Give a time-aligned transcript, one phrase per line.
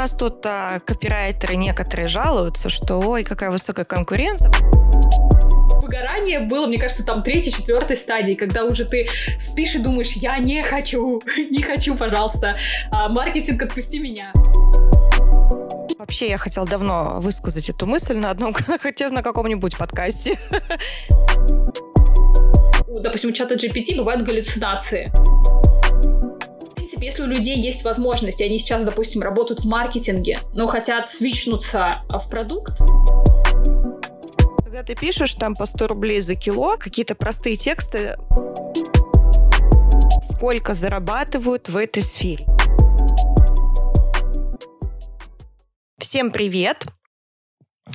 [0.00, 4.50] нас тут а, копирайтеры некоторые жалуются, что ой, какая высокая конкуренция.
[5.74, 10.38] Выгорание было, мне кажется, там третьей, четвертой стадии, когда уже ты спишь и думаешь, я
[10.38, 12.54] не хочу, не хочу, пожалуйста,
[12.90, 14.32] а, маркетинг, отпусти меня.
[15.98, 20.38] Вообще, я хотела давно высказать эту мысль на одном, хотя на каком-нибудь подкасте.
[22.88, 25.12] Допустим, у чата GPT бывают галлюцинации
[27.00, 31.10] принципе, если у людей есть возможность, и они сейчас, допустим, работают в маркетинге, но хотят
[31.10, 32.78] свичнуться в продукт,
[34.62, 38.16] когда ты пишешь там по 100 рублей за кило, какие-то простые тексты,
[40.32, 42.46] сколько зарабатывают в этой сфере.
[45.98, 46.86] Всем привет!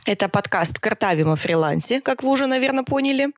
[0.05, 3.29] Это подкаст «Картавим о фрилансе», как вы уже, наверное, поняли.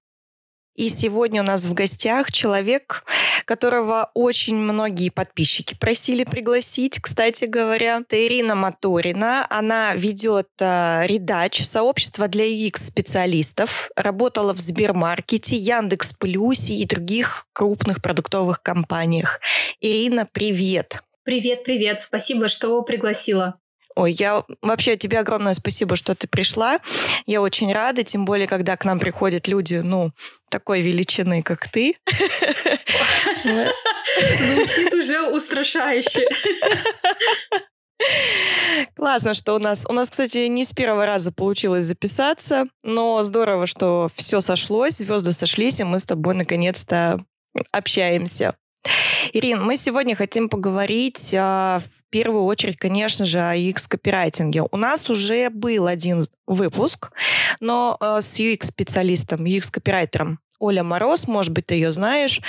[0.77, 3.04] И сегодня у нас в гостях человек,
[3.45, 7.98] которого очень многие подписчики просили пригласить, кстати говоря.
[7.98, 9.48] Это Ирина Моторина.
[9.49, 13.90] Она ведет э, Редач, сообщество для UX-специалистов.
[13.96, 19.40] Работала в Сбермаркете, Яндекс Плюсе и других крупных продуктовых компаниях.
[19.82, 21.02] Ирина, привет!
[21.24, 22.02] Привет, привет.
[22.02, 23.59] Спасибо, что пригласила.
[23.98, 26.79] Ой, я вообще тебе огромное спасибо, что ты пришла.
[27.26, 30.12] Я очень рада, тем более, когда к нам приходят люди, ну,
[30.49, 31.95] такой величины, как ты.
[33.43, 36.27] Звучит уже устрашающе.
[38.95, 39.87] Классно, что у нас...
[39.90, 45.31] У нас, кстати, не с первого раза получилось записаться, но здорово, что все сошлось, звезды
[45.31, 47.25] сошлись, и мы с тобой наконец-то
[47.71, 48.55] общаемся.
[49.34, 54.63] Ирин, мы сегодня хотим поговорить а, в первую очередь, конечно же, о UX-копирайтинге.
[54.71, 57.12] У нас уже был один выпуск,
[57.60, 62.41] но а, с UX-специалистом, UX-копирайтером Оля Мороз, может быть, ты ее знаешь.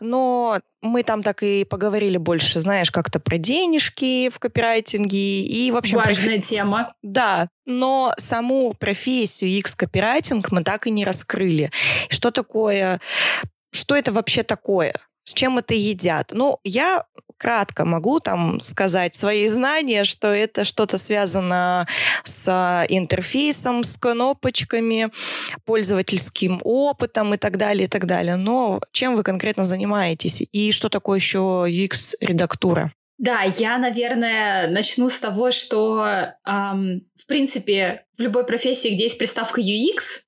[0.00, 5.76] Но мы там так и поговорили больше, знаешь, как-то про денежки в копирайтинге и, в
[5.76, 5.98] общем...
[5.98, 6.40] Важная профи...
[6.40, 6.94] тема.
[7.02, 11.70] Да, но саму профессию X-копирайтинг мы так и не раскрыли.
[12.08, 13.00] Что такое...
[13.72, 14.94] Что это вообще такое?
[15.26, 16.30] С чем это едят.
[16.32, 17.04] Ну, я
[17.36, 21.86] кратко могу там сказать свои знания, что это что-то связано
[22.24, 25.10] с интерфейсом, с кнопочками,
[25.64, 28.36] пользовательским опытом и так далее, и так далее.
[28.36, 30.42] Но чем вы конкретно занимаетесь?
[30.52, 32.92] И что такое еще UX-редактура?
[33.18, 39.18] Да, я, наверное, начну с того, что, эм, в принципе, в любой профессии, где есть
[39.18, 40.25] приставка UX,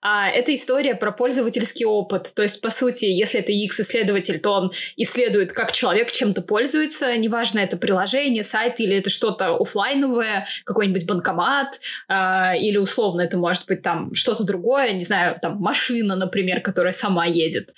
[0.00, 2.32] а, это история про пользовательский опыт.
[2.34, 7.16] То есть, по сути, если это UX-исследователь, то он исследует, как человек чем-то пользуется.
[7.16, 13.66] Неважно, это приложение, сайт или это что-то офлайновое, какой-нибудь банкомат, а, или условно это может
[13.66, 17.74] быть там что-то другое, не знаю, там машина, например, которая сама едет.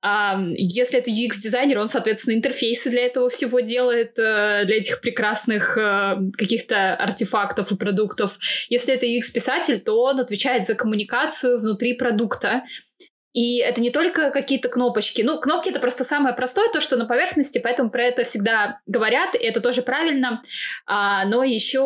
[0.00, 5.76] А, если это UX-дизайнер, он, соответственно, интерфейсы для этого всего делает, э, для этих прекрасных
[5.78, 8.38] э, каких-то артефактов и продуктов.
[8.68, 12.62] Если это UX-писатель, то он отвечает за коммуникацию коммуникацию внутри продукта.
[13.34, 15.22] И это не только какие-то кнопочки.
[15.22, 19.34] Ну, кнопки это просто самое простое, то, что на поверхности, поэтому про это всегда говорят,
[19.34, 20.42] и это тоже правильно.
[20.86, 21.80] А, но еще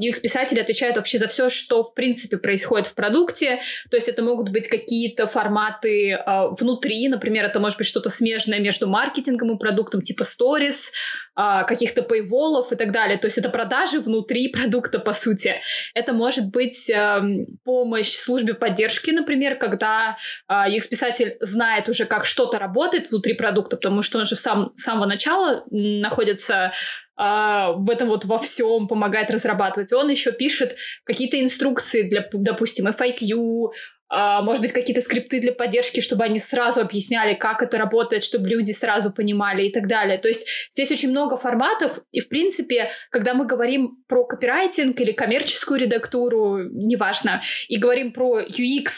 [0.00, 3.58] UX-писатели отвечают вообще за все, что в принципе происходит в продукте.
[3.90, 8.60] То есть это могут быть какие-то форматы а, внутри, например, это может быть что-то смежное
[8.60, 10.92] между маркетингом и продуктом, типа stories,
[11.34, 13.18] а, каких-то пейволов и так далее.
[13.18, 15.54] То есть это продажи внутри продукта, по сути.
[15.94, 17.22] Это может быть а,
[17.64, 20.16] помощь службе поддержки, например, когда
[20.46, 24.72] а, UX писатель знает уже, как что-то работает внутри продукта, потому что он же сам,
[24.76, 26.72] с самого начала находится
[27.16, 29.92] а, в этом вот во всем помогает разрабатывать.
[29.92, 33.70] Он еще пишет какие-то инструкции для, допустим, FIQ,
[34.12, 38.72] может быть, какие-то скрипты для поддержки, чтобы они сразу объясняли, как это работает, чтобы люди
[38.72, 40.18] сразу понимали и так далее.
[40.18, 45.12] То есть здесь очень много форматов, и, в принципе, когда мы говорим про копирайтинг или
[45.12, 48.88] коммерческую редактуру, неважно, и говорим про UX,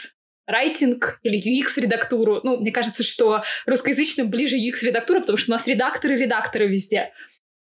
[0.47, 2.41] райтинг или UX-редактуру.
[2.43, 7.13] Ну, мне кажется, что русскоязычным ближе UX-редактура, потому что у нас редакторы редакторы везде.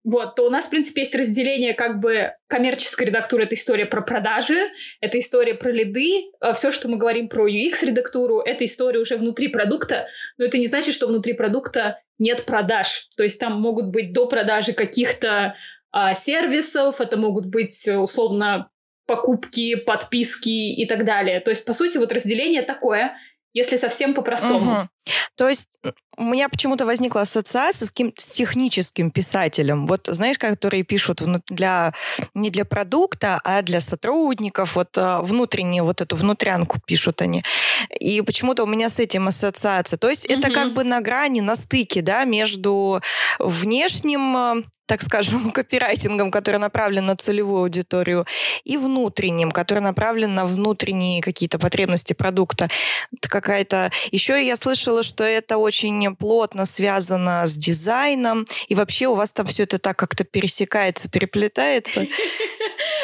[0.03, 4.01] Вот, то у нас, в принципе, есть разделение как бы коммерческая редактура— это история про
[4.01, 4.71] продажи,
[5.01, 9.49] это история про лиды, а все, что мы говорим про UX-редактуру, это история уже внутри
[9.49, 10.07] продукта,
[10.39, 13.09] но это не значит, что внутри продукта нет продаж.
[13.17, 15.55] То есть там могут быть до продажи каких-то
[15.93, 18.71] а, сервисов, это могут быть условно
[19.07, 21.41] покупки, подписки и так далее.
[21.41, 23.17] То есть, по сути, вот разделение такое,
[23.53, 24.73] если совсем по-простому.
[24.73, 24.89] Угу.
[25.37, 25.69] То есть
[26.17, 29.87] у меня почему-то возникла ассоциация с, с техническим писателем.
[29.87, 31.95] Вот знаешь, которые пишут для,
[32.35, 34.77] не для продукта, а для сотрудников.
[34.77, 37.43] Вот а, внутреннюю вот эту внутрянку пишут они.
[37.99, 39.97] И почему-то у меня с этим ассоциация.
[39.97, 40.39] То есть mm-hmm.
[40.39, 43.01] это как бы на грани, на стыке, да, между
[43.39, 44.57] внешним а,
[44.91, 48.27] так скажем, копирайтингом, который направлен на целевую аудиторию,
[48.65, 52.69] и внутренним, который направлен на внутренние какие-то потребности продукта.
[53.17, 53.93] Это какая-то...
[54.11, 59.47] Еще я слышала, что это очень плотно связано с дизайном, и вообще у вас там
[59.47, 62.07] все это так как-то пересекается, переплетается.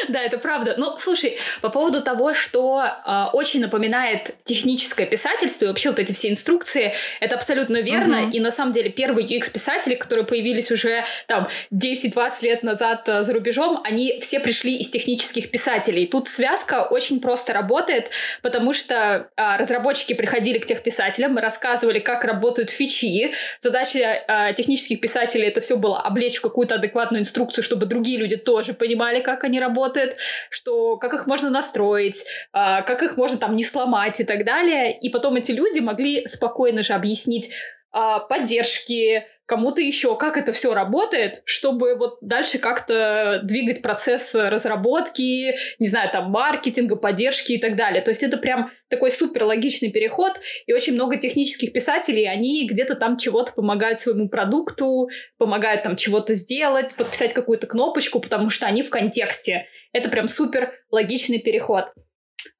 [0.08, 0.74] Да, это правда.
[0.78, 6.12] Ну, слушай, по поводу того, что э, очень напоминает техническое писательство и вообще вот эти
[6.12, 8.24] все инструкции, это абсолютно верно.
[8.24, 8.30] Угу.
[8.32, 13.32] И на самом деле первые UX-писатели, которые появились уже там 10-20 лет назад э, за
[13.32, 16.06] рубежом, они все пришли из технических писателей.
[16.06, 18.10] Тут связка очень просто работает,
[18.42, 23.32] потому что э, разработчики приходили к техписателям, рассказывали, как работают фичи.
[23.60, 28.36] Задача э, технических писателей это все было облечь в какую-то адекватную инструкцию, чтобы другие люди
[28.36, 30.16] тоже понимали, как они работают
[30.50, 34.96] что как их можно настроить, а, как их можно там не сломать и так далее.
[34.98, 37.52] И потом эти люди могли спокойно же объяснить
[37.92, 45.54] а, поддержки, кому-то еще, как это все работает, чтобы вот дальше как-то двигать процесс разработки,
[45.78, 48.02] не знаю, там, маркетинга, поддержки и так далее.
[48.02, 50.32] То есть это прям такой супер логичный переход,
[50.66, 55.08] и очень много технических писателей, они где-то там чего-то помогают своему продукту,
[55.38, 59.66] помогают там чего-то сделать, подписать какую-то кнопочку, потому что они в контексте.
[59.92, 61.86] Это прям супер логичный переход.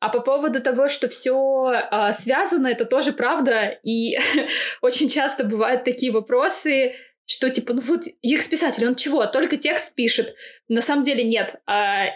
[0.00, 3.78] А по поводу того, что все э, связано, это тоже правда.
[3.82, 4.18] И
[4.82, 6.94] очень часто бывают такие вопросы,
[7.26, 10.34] что типа, ну вот UX-писатель, он чего, только текст пишет?
[10.68, 11.56] На самом деле нет.
[11.66, 12.06] А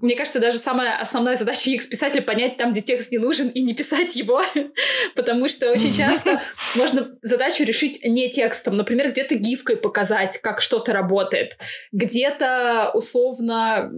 [0.00, 3.74] мне кажется, даже самая основная задача UX-писателя понять там, где текст не нужен, и не
[3.74, 4.42] писать его,
[5.16, 6.42] потому что очень часто
[6.76, 8.76] можно задачу решить не текстом.
[8.76, 11.56] Например, где-то гифкой показать, как что-то работает.
[11.92, 13.90] Где-то условно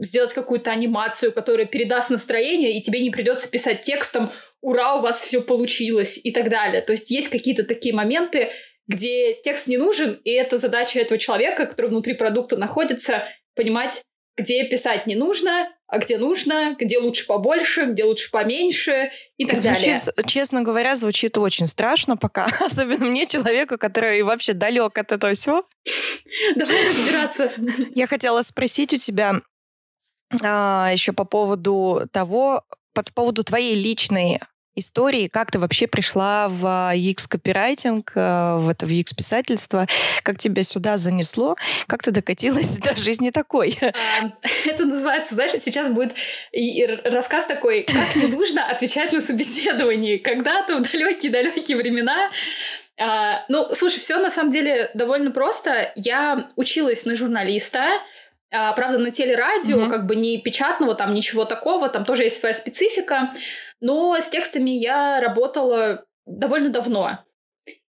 [0.00, 4.30] сделать какую-то анимацию, которая передаст настроение, и тебе не придется писать текстом
[4.60, 6.82] «Ура, у вас все получилось!» и так далее.
[6.82, 8.50] То есть есть какие-то такие моменты,
[8.88, 13.24] где текст не нужен, и это задача этого человека, который внутри продукта находится,
[13.54, 14.02] понимать,
[14.36, 19.56] где писать не нужно, а где нужно, где лучше побольше, где лучше поменьше и так
[19.56, 20.00] звучит, далее.
[20.26, 25.64] Честно говоря, звучит очень страшно пока, особенно мне, человеку, который вообще далек от этого всего.
[26.54, 27.52] Даже разбираться.
[27.94, 29.40] Я хотела спросить у тебя
[30.42, 32.62] а, еще по поводу того,
[32.94, 34.40] по поводу твоей личной
[34.74, 36.64] истории, как ты вообще пришла в
[36.94, 39.86] UX-копирайтинг, э, в это в UX-писательство,
[40.22, 41.56] как тебя сюда занесло,
[41.86, 43.78] как ты докатилась до жизни такой?
[43.90, 44.32] А,
[44.66, 46.14] это называется, знаешь, сейчас будет
[47.04, 50.16] рассказ такой, как не нужно отвечать на собеседовании.
[50.16, 52.30] Когда-то в далекие-далекие времена
[52.98, 55.92] а, ну, слушай, все на самом деле довольно просто.
[55.96, 58.00] Я училась на журналиста,
[58.52, 59.90] а, правда, на телерадио, mm-hmm.
[59.90, 63.32] как бы не печатного, там ничего такого, там тоже есть своя специфика.
[63.80, 67.24] Но с текстами я работала довольно давно.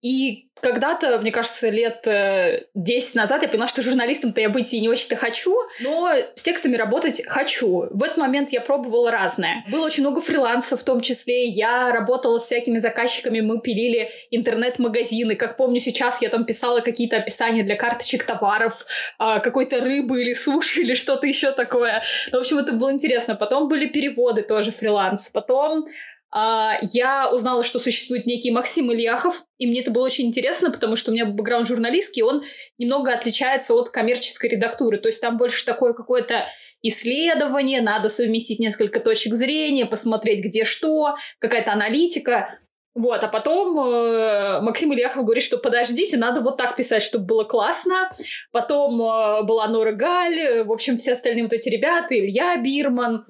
[0.02, 4.80] И когда-то, мне кажется, лет 10 э, назад я поняла, что журналистом-то я быть и
[4.80, 7.88] не очень-то хочу, но с текстами работать хочу.
[7.90, 9.64] В этот момент я пробовала разное.
[9.70, 11.48] Было очень много фриланса в том числе.
[11.48, 15.36] Я работала с всякими заказчиками, мы пилили интернет-магазины.
[15.36, 18.86] Как помню, сейчас я там писала какие-то описания для карточек товаров,
[19.20, 22.02] а, какой-то рыбы или суши или что-то еще такое.
[22.32, 23.36] Ну, в общем, это было интересно.
[23.36, 25.30] Потом были переводы тоже фриланс.
[25.30, 25.86] Потом
[26.36, 31.12] я узнала, что существует некий Максим Ильяхов, и мне это было очень интересно, потому что
[31.12, 32.44] у меня бэкграунд журналистский, он
[32.78, 36.46] немного отличается от коммерческой редактуры, то есть там больше такое какое-то
[36.82, 42.60] исследование, надо совместить несколько точек зрения, посмотреть, где что, какая-то аналитика.
[42.94, 47.44] Вот, а потом э, Максим Ильяхов говорит, что подождите, надо вот так писать, чтобы было
[47.44, 48.10] классно.
[48.52, 53.26] Потом э, была Нора Галь, в общем, все остальные вот эти ребята, Илья Бирман,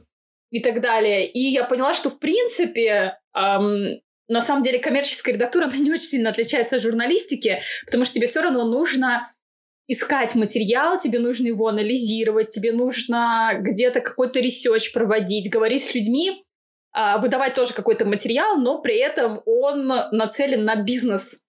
[0.51, 1.29] и так далее.
[1.29, 6.05] И я поняла, что в принципе эм, на самом деле коммерческая редактура она не очень
[6.05, 9.29] сильно отличается от журналистики, потому что тебе все равно нужно
[9.87, 16.43] искать материал, тебе нужно его анализировать, тебе нужно где-то какой-то research проводить, говорить с людьми,
[16.95, 21.44] э, выдавать тоже какой-то материал, но при этом он нацелен на бизнес.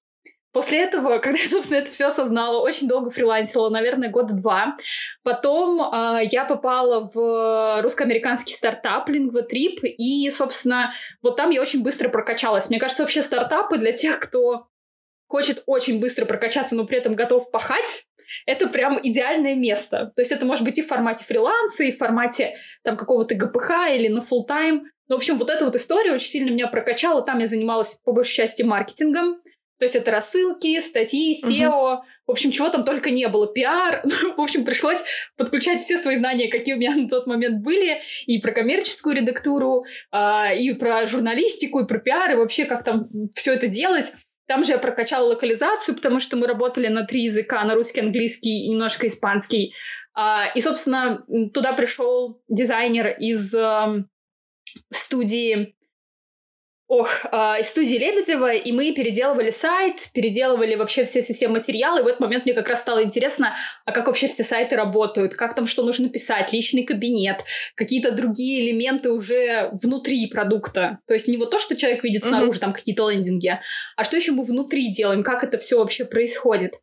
[0.57, 4.79] После этого, когда я, собственно, это все осознала, очень долго фрилансила, наверное, года два.
[5.23, 12.09] Потом э, я попала в русско-американский стартап Lingua и, собственно, вот там я очень быстро
[12.09, 12.71] прокачалась.
[12.71, 14.69] Мне кажется, вообще стартапы для тех, кто
[15.29, 18.07] хочет очень быстро прокачаться, но при этом готов пахать,
[18.47, 20.11] это прям идеальное место.
[20.17, 23.91] То есть это может быть и в формате фриланса, и в формате там какого-то ГПХ
[23.95, 27.21] или на full тайм Ну, в общем, вот эта вот история очень сильно меня прокачала.
[27.21, 29.43] Там я занималась по большей части маркетингом.
[29.79, 32.03] То есть это рассылки, статьи, SEO, угу.
[32.27, 33.47] в общем, чего там только не было.
[33.53, 34.03] Пиар.
[34.37, 35.03] в общем, пришлось
[35.37, 39.85] подключать все свои знания, какие у меня на тот момент были, и про коммерческую редактуру,
[40.11, 44.13] а, и про журналистику, и про пиар, и вообще как там все это делать.
[44.49, 48.65] Там же я прокачала локализацию, потому что мы работали на три языка, на русский, английский
[48.65, 49.75] и немножко испанский.
[50.15, 53.55] А, и, собственно, туда пришел дизайнер из
[54.91, 55.76] студии
[56.89, 61.99] Ох, э, из студии Лебедева, и мы переделывали сайт, переделывали вообще все, все, все материалы,
[61.99, 65.35] и в этот момент мне как раз стало интересно, а как вообще все сайты работают,
[65.35, 67.39] как там что нужно писать, личный кабинет,
[67.75, 71.01] какие-то другие элементы уже внутри продукта.
[71.09, 72.61] То есть не вот то, что человек видит снаружи, mm-hmm.
[72.61, 73.59] там какие-то лендинги,
[73.97, 76.75] а что еще мы внутри делаем, как это все вообще происходит.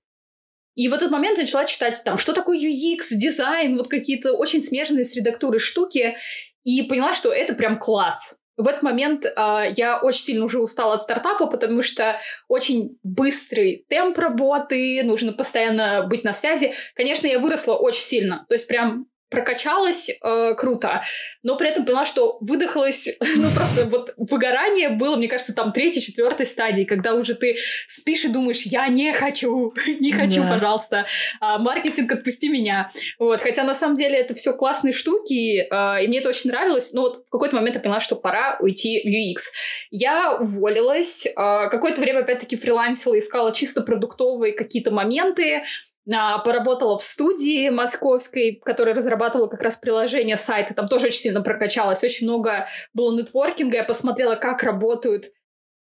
[0.75, 4.61] И в этот момент я начала читать там, что такое UX, дизайн, вот какие-то очень
[4.61, 6.17] смежные с редактурой штуки,
[6.65, 8.37] и поняла, что это прям класс.
[8.55, 9.31] В этот момент э,
[9.75, 16.03] я очень сильно уже устала от стартапа, потому что очень быстрый темп работы, нужно постоянно
[16.03, 16.73] быть на связи.
[16.95, 21.01] Конечно, я выросла очень сильно, то есть прям прокачалась э, круто,
[21.41, 26.01] но при этом поняла, что выдохлась, ну просто вот выгорание было, мне кажется, там третьей,
[26.01, 30.49] четвертой стадии, когда уже ты спишь и думаешь, я не хочу, не хочу, да.
[30.49, 31.05] пожалуйста,
[31.39, 36.07] а, маркетинг отпусти меня, вот, хотя на самом деле это все классные штуки, э, и
[36.07, 39.07] мне это очень нравилось, но вот в какой-то момент я поняла, что пора уйти в
[39.07, 39.41] UX.
[39.89, 45.63] Я уволилась, э, какое-то время опять-таки фрилансила, искала чисто продуктовые какие-то моменты, а,
[46.05, 50.73] поработала в студии московской, которая разрабатывала как раз приложение сайта.
[50.73, 52.03] Там тоже очень сильно прокачалась.
[52.03, 53.77] Очень много было нетворкинга.
[53.77, 55.25] Я посмотрела, как работают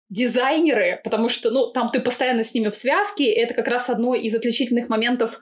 [0.09, 3.31] дизайнеры, потому что, ну, там ты постоянно с ними в связке.
[3.31, 5.41] Это как раз одно из отличительных моментов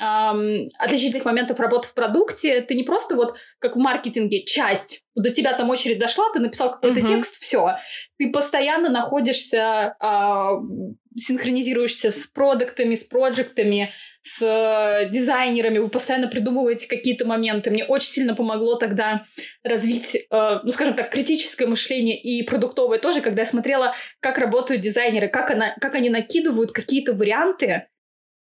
[0.00, 2.62] эм, отличительных моментов работы в продукте.
[2.62, 5.04] Ты не просто вот, как в маркетинге, часть.
[5.14, 7.06] До тебя там очередь дошла, ты написал какой-то uh-huh.
[7.06, 7.76] текст, все.
[8.18, 10.48] Ты постоянно находишься, э,
[11.16, 13.92] синхронизируешься с продуктами, с проектами,
[14.22, 17.70] с дизайнерами, вы постоянно придумываете какие-то моменты.
[17.70, 19.24] Мне очень сильно помогло тогда
[19.62, 24.82] развить, э, ну, скажем так, критическое мышление и продуктовое тоже, когда я смотрела, как работают
[24.82, 27.86] дизайнеры, как, она, как они накидывают какие-то варианты,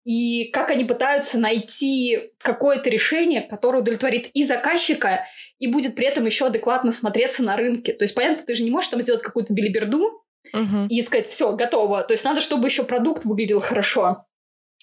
[0.03, 5.25] и как они пытаются найти какое-то решение, которое удовлетворит и заказчика,
[5.59, 7.93] и будет при этом еще адекватно смотреться на рынке.
[7.93, 10.87] То есть, понятно, ты же не можешь там сделать какую-то билиберду uh-huh.
[10.89, 12.03] и сказать, все, готово.
[12.03, 14.25] То есть надо, чтобы еще продукт выглядел хорошо.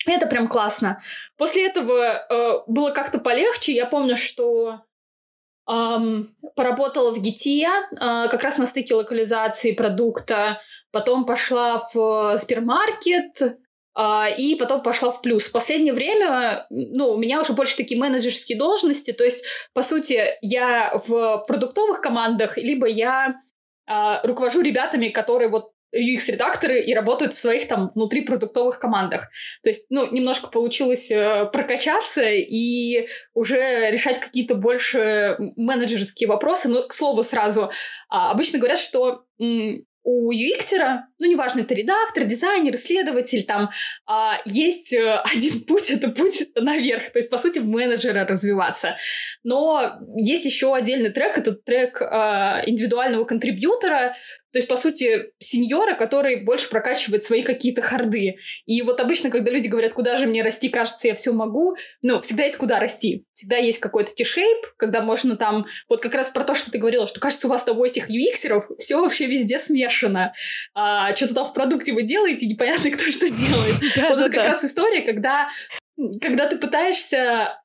[0.06, 1.02] Это прям классно.
[1.36, 3.72] После этого э, было как-то полегче.
[3.72, 4.80] Я помню, что
[5.70, 7.68] эм, поработала в ГИТИ, э,
[8.30, 10.62] как раз на стыке локализации продукта.
[10.90, 13.69] Потом пошла в Сбермаркет, Uh,
[14.38, 15.48] и потом пошла в плюс.
[15.48, 19.44] В последнее время, ну, у меня уже больше такие менеджерские должности, то есть,
[19.74, 23.34] по сути, я в продуктовых командах, либо я
[23.90, 29.28] uh, руковожу ребятами, которые вот UX-редакторы и работают в своих там внутри продуктовых командах.
[29.62, 36.68] То есть, ну, немножко получилось э, прокачаться и уже решать какие-то больше менеджерские вопросы.
[36.68, 37.68] Но, к слову, сразу, э,
[38.08, 39.24] обычно говорят, что
[40.02, 43.70] у UX, ну, неважно, это редактор, дизайнер, исследователь, там,
[44.06, 48.96] а, есть э, один путь, это путь наверх, то есть, по сути, в менеджера развиваться.
[49.44, 54.16] Но есть еще отдельный трек, это трек а, индивидуального контрибьютора,
[54.52, 58.36] то есть, по сути, сеньора, который больше прокачивает свои какие-то харды.
[58.66, 62.20] И вот обычно, когда люди говорят, куда же мне расти, кажется, я все могу, ну,
[62.20, 63.24] всегда есть куда расти.
[63.32, 67.06] Всегда есть какой-то T-shape, когда можно там, вот как раз про то, что ты говорила,
[67.06, 70.32] что кажется, у вас того этих UX-еров все вообще везде смешано.
[70.74, 73.74] А, что-то там в продукте вы делаете, непонятно, кто что делает.
[74.10, 75.48] Вот это как раз история, когда
[76.20, 77.60] когда ты пытаешься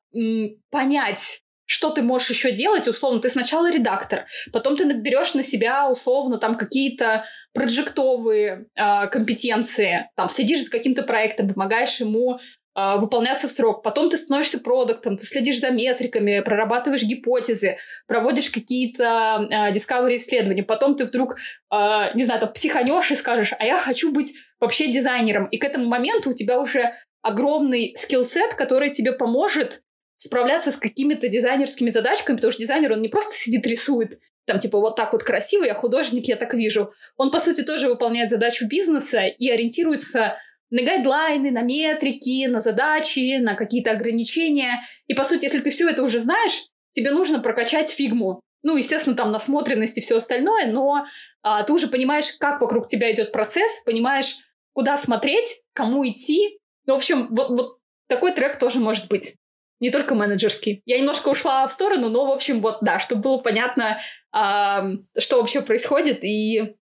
[0.70, 5.90] понять, что ты можешь еще делать, условно, ты сначала редактор, потом ты наберешь на себя,
[5.90, 13.48] условно, там какие-то проджектовые э, компетенции, там следишь за каким-то проектом, помогаешь ему э, выполняться
[13.48, 19.72] в срок, потом ты становишься продуктом, ты следишь за метриками, прорабатываешь гипотезы, проводишь какие-то э,
[19.72, 21.36] discovery исследования, потом ты вдруг,
[21.72, 25.64] э, не знаю, там психанешь и скажешь, а я хочу быть вообще дизайнером, и к
[25.64, 26.92] этому моменту у тебя уже
[27.22, 29.82] огромный скиллсет, который тебе поможет
[30.16, 34.78] справляться с какими-то дизайнерскими задачками, потому что дизайнер, он не просто сидит, рисует, там, типа,
[34.78, 36.92] вот так вот красиво, я художник, я так вижу.
[37.16, 40.38] Он, по сути, тоже выполняет задачу бизнеса и ориентируется
[40.70, 44.82] на гайдлайны, на метрики, на задачи, на какие-то ограничения.
[45.08, 48.40] И, по сути, если ты все это уже знаешь, тебе нужно прокачать фигму.
[48.62, 51.06] Ну, естественно, там насмотренность и все остальное, но
[51.42, 54.38] а, ты уже понимаешь, как вокруг тебя идет процесс, понимаешь,
[54.72, 56.58] куда смотреть, кому идти.
[56.84, 59.36] Ну, в общем, вот, вот такой трек тоже может быть
[59.80, 60.82] не только менеджерский.
[60.86, 63.98] Я немножко ушла в сторону, но, в общем, вот, да, чтобы было понятно,
[64.32, 64.86] а,
[65.18, 66.76] что вообще происходит и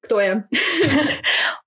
[0.00, 0.48] кто я.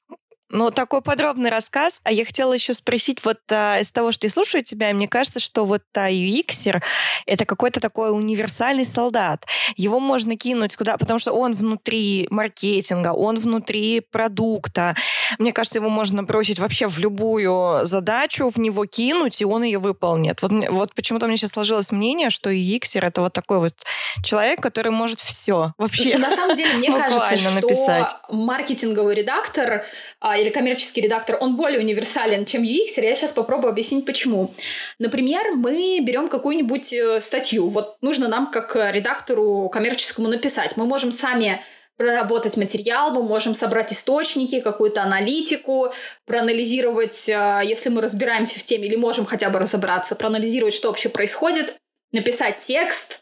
[0.51, 2.01] Ну, такой подробный рассказ.
[2.03, 5.39] А я хотела еще спросить, вот а, из того, что я слушаю тебя, мне кажется,
[5.39, 6.81] что вот а, UXер—
[7.27, 9.45] это какой-то такой универсальный солдат.
[9.75, 14.95] Его можно кинуть куда, потому что он внутри маркетинга, он внутри продукта.
[15.37, 19.77] Мне кажется, его можно бросить вообще в любую задачу, в него кинуть, и он ее
[19.77, 20.41] выполнит.
[20.41, 23.73] Вот, вот почему-то у меня сейчас сложилось мнение, что UXер— это вот такой вот
[24.23, 28.11] человек, который может все вообще На самом деле, мне кажется, что написать.
[28.29, 29.83] маркетинговый редактор
[30.19, 33.01] а, или коммерческий редактор, он более универсален, чем UX.
[33.01, 34.53] Я сейчас попробую объяснить, почему.
[34.99, 37.69] Например, мы берем какую-нибудь э, статью.
[37.69, 40.77] Вот нужно нам, как редактору коммерческому, написать.
[40.77, 41.61] Мы можем сами
[41.99, 45.91] проработать материал, мы можем собрать источники, какую-то аналитику,
[46.25, 51.09] проанализировать, э, если мы разбираемся в теме или можем хотя бы разобраться, проанализировать, что вообще
[51.09, 51.75] происходит,
[52.13, 53.21] написать текст,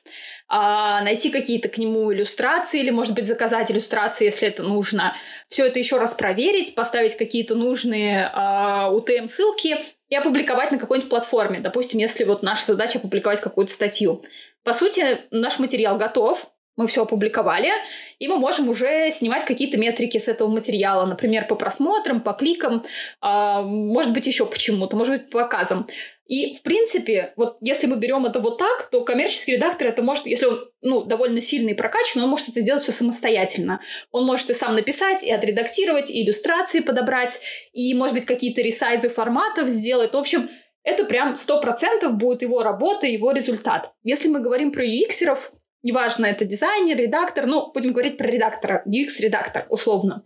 [0.49, 5.15] а, найти какие-то к нему иллюстрации или, может быть, заказать иллюстрации, если это нужно.
[5.49, 9.77] Все это еще раз проверить, поставить какие-то нужные а, UTM-ссылки
[10.09, 11.59] и опубликовать на какой-нибудь платформе.
[11.59, 14.23] Допустим, если вот наша задача опубликовать какую-то статью.
[14.63, 17.71] По сути, наш материал готов, мы все опубликовали,
[18.19, 22.83] и мы можем уже снимать какие-то метрики с этого материала, например, по просмотрам, по кликам,
[23.19, 25.87] а, может быть, еще почему-то, может быть, по показам.
[26.27, 30.25] И, в принципе, вот если мы берем это вот так, то коммерческий редактор это может,
[30.25, 33.79] если он ну, довольно сильный и прокачанный, он может это сделать все самостоятельно.
[34.11, 37.39] Он может и сам написать, и отредактировать, и иллюстрации подобрать,
[37.71, 40.13] и, может быть, какие-то ресайзы форматов сделать.
[40.13, 40.49] В общем,
[40.83, 43.91] это прям сто процентов будет его работа, его результат.
[44.03, 45.51] Если мы говорим про UX-еров,
[45.83, 50.21] неважно, это дизайнер, редактор, ну, будем говорить про редактора, UX-редактор, условно,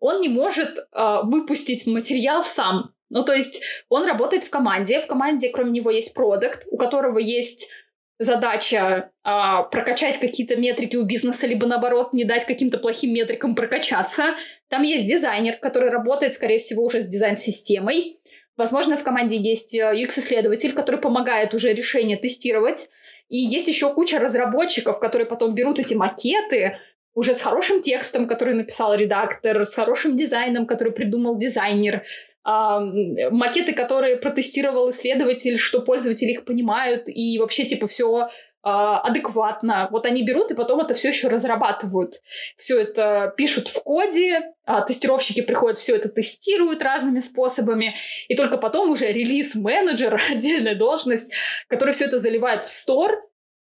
[0.00, 2.94] он не может э, выпустить материал сам.
[3.12, 7.18] Ну, то есть он работает в команде, в команде кроме него есть продукт, у которого
[7.18, 7.70] есть
[8.18, 14.34] задача а, прокачать какие-то метрики у бизнеса, либо наоборот не дать каким-то плохим метрикам прокачаться.
[14.68, 18.18] Там есть дизайнер, который работает, скорее всего, уже с дизайн-системой.
[18.56, 22.88] Возможно, в команде есть UX-исследователь, э, который помогает уже решение тестировать.
[23.28, 26.78] И есть еще куча разработчиков, которые потом берут эти макеты
[27.14, 32.04] уже с хорошим текстом, который написал редактор, с хорошим дизайном, который придумал дизайнер,
[32.44, 38.28] макеты, которые протестировал исследователь, что пользователи их понимают, и вообще, типа, все
[38.64, 39.88] а, адекватно.
[39.90, 42.14] Вот они берут и потом это все еще разрабатывают.
[42.56, 47.96] Все это пишут в коде, а тестировщики приходят, все это тестируют разными способами,
[48.28, 51.32] и только потом уже релиз-менеджер, отдельная должность,
[51.66, 53.20] который все это заливает в стор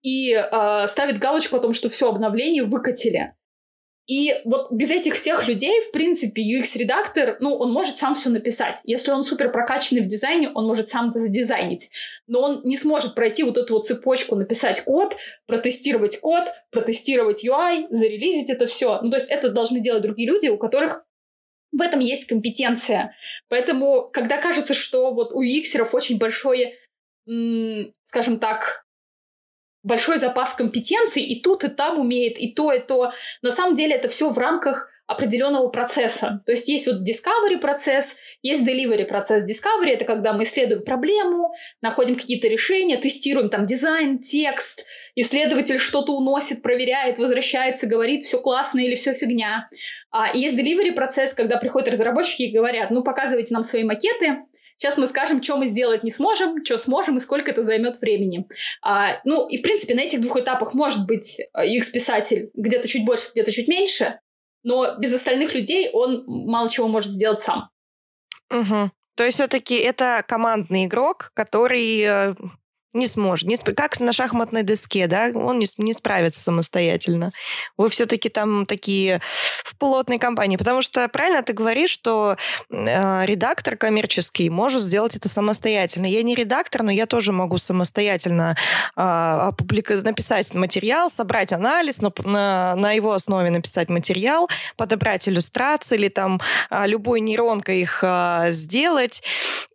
[0.03, 3.33] и э, ставит галочку о том, что все обновление выкатили.
[4.07, 8.77] И вот без этих всех людей, в принципе, UX-редактор, ну, он может сам все написать.
[8.83, 11.89] Если он супер прокачанный в дизайне, он может сам это задизайнить.
[12.27, 15.15] Но он не сможет пройти вот эту вот цепочку, написать код,
[15.47, 18.99] протестировать код, протестировать UI, зарелизить это все.
[19.01, 21.03] Ну, то есть это должны делать другие люди, у которых
[21.71, 23.15] в этом есть компетенция.
[23.49, 26.75] Поэтому, когда кажется, что вот у UX очень большой,
[28.03, 28.84] скажем так,
[29.85, 33.11] большой запас компетенций, и тут, и там умеет, и то, и то.
[33.41, 36.41] На самом деле это все в рамках определенного процесса.
[36.47, 39.43] То есть есть вот discovery процесс, есть delivery процесс.
[39.43, 46.13] Discovery— это когда мы исследуем проблему, находим какие-то решения, тестируем там дизайн, текст, исследователь что-то
[46.13, 49.69] уносит, проверяет, возвращается, говорит, все классно или все фигня.
[50.09, 54.39] А, есть delivery процесс, когда приходят разработчики и говорят, ну, показывайте нам свои макеты,
[54.77, 58.45] Сейчас мы скажем, что мы сделать не сможем, что сможем и сколько это займет времени.
[58.81, 63.05] А, ну, и, в принципе, на этих двух этапах может быть UX-писатель э, где-то чуть
[63.05, 64.19] больше, где-то чуть меньше,
[64.63, 67.69] но без остальных людей он мало чего может сделать сам.
[68.51, 68.91] Угу.
[69.15, 72.35] То есть все-таки это командный игрок, который э,
[72.95, 73.47] не сможет.
[73.47, 73.71] Не сп...
[73.75, 77.29] Как на шахматной доске, да, он не, не справится самостоятельно.
[77.77, 79.21] Вы все-таки там такие
[79.63, 80.57] в плотной компании.
[80.57, 82.37] Потому что правильно ты говоришь, что
[82.69, 86.05] э, редактор коммерческий может сделать это самостоятельно.
[86.05, 88.55] Я не редактор, но я тоже могу самостоятельно
[88.95, 89.95] э, опублика...
[89.95, 96.39] написать материал, собрать анализ, на, на, на его основе написать материал, подобрать иллюстрации или там
[96.69, 99.21] э, любой нейронкой их э, сделать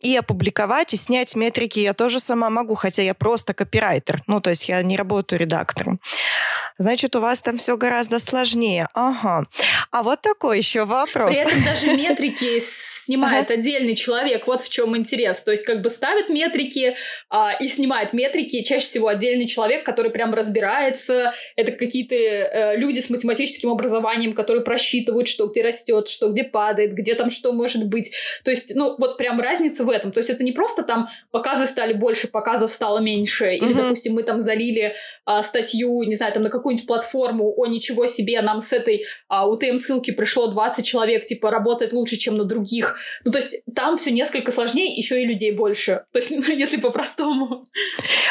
[0.00, 4.22] и опубликовать, и снять метрики я тоже сама могу, хотя я я просто копирайтер.
[4.26, 6.00] Ну, то есть я не работаю редактором.
[6.78, 8.88] Значит, у вас там все гораздо сложнее.
[8.94, 9.46] Ага.
[9.90, 11.36] А вот такой еще вопрос.
[11.36, 12.58] При этом даже метрики
[13.04, 14.46] снимает отдельный человек.
[14.46, 15.42] Вот в чем интерес.
[15.42, 16.96] То есть как бы ставит метрики
[17.28, 21.32] а, и снимает метрики чаще всего отдельный человек, который прям разбирается.
[21.56, 26.94] Это какие-то э, люди с математическим образованием, которые просчитывают, что где растет, что где падает,
[26.94, 28.12] где там что может быть.
[28.44, 30.12] То есть, ну, вот прям разница в этом.
[30.12, 33.82] То есть это не просто там показы стали больше, показов стало стало меньше, или, mm-hmm.
[33.82, 38.42] допустим, мы там залили а, статью, не знаю, там на какую-нибудь платформу, о, ничего себе,
[38.42, 42.96] нам с этой а, UTM-ссылки пришло 20 человек, типа, работает лучше, чем на других.
[43.24, 46.04] Ну, то есть там все несколько сложнее, еще и людей больше.
[46.12, 47.64] То есть, если по-простому.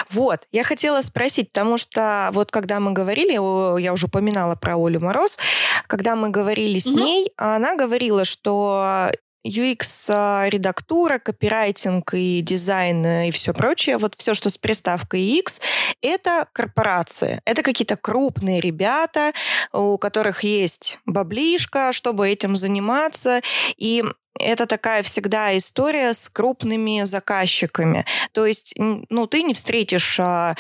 [0.10, 3.34] Вот, я хотела спросить, потому что вот когда мы говорили,
[3.82, 5.40] я уже упоминала про Олю Мороз,
[5.88, 7.04] когда мы говорили с mm-hmm.
[7.04, 9.12] ней, она говорила, что
[9.46, 15.62] UX-редактура, копирайтинг и дизайн и все прочее, вот все, что с приставкой X,
[16.02, 17.42] это корпорации.
[17.46, 19.34] Это какие-то крупные ребята,
[19.74, 23.42] у которых есть баблишка, чтобы этим заниматься.
[23.78, 24.04] И
[24.40, 28.06] это такая всегда история с крупными заказчиками.
[28.32, 30.56] То есть, ну, ты не встретишь а,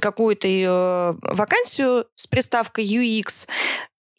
[0.00, 3.46] какую-то э, вакансию с приставкой UX,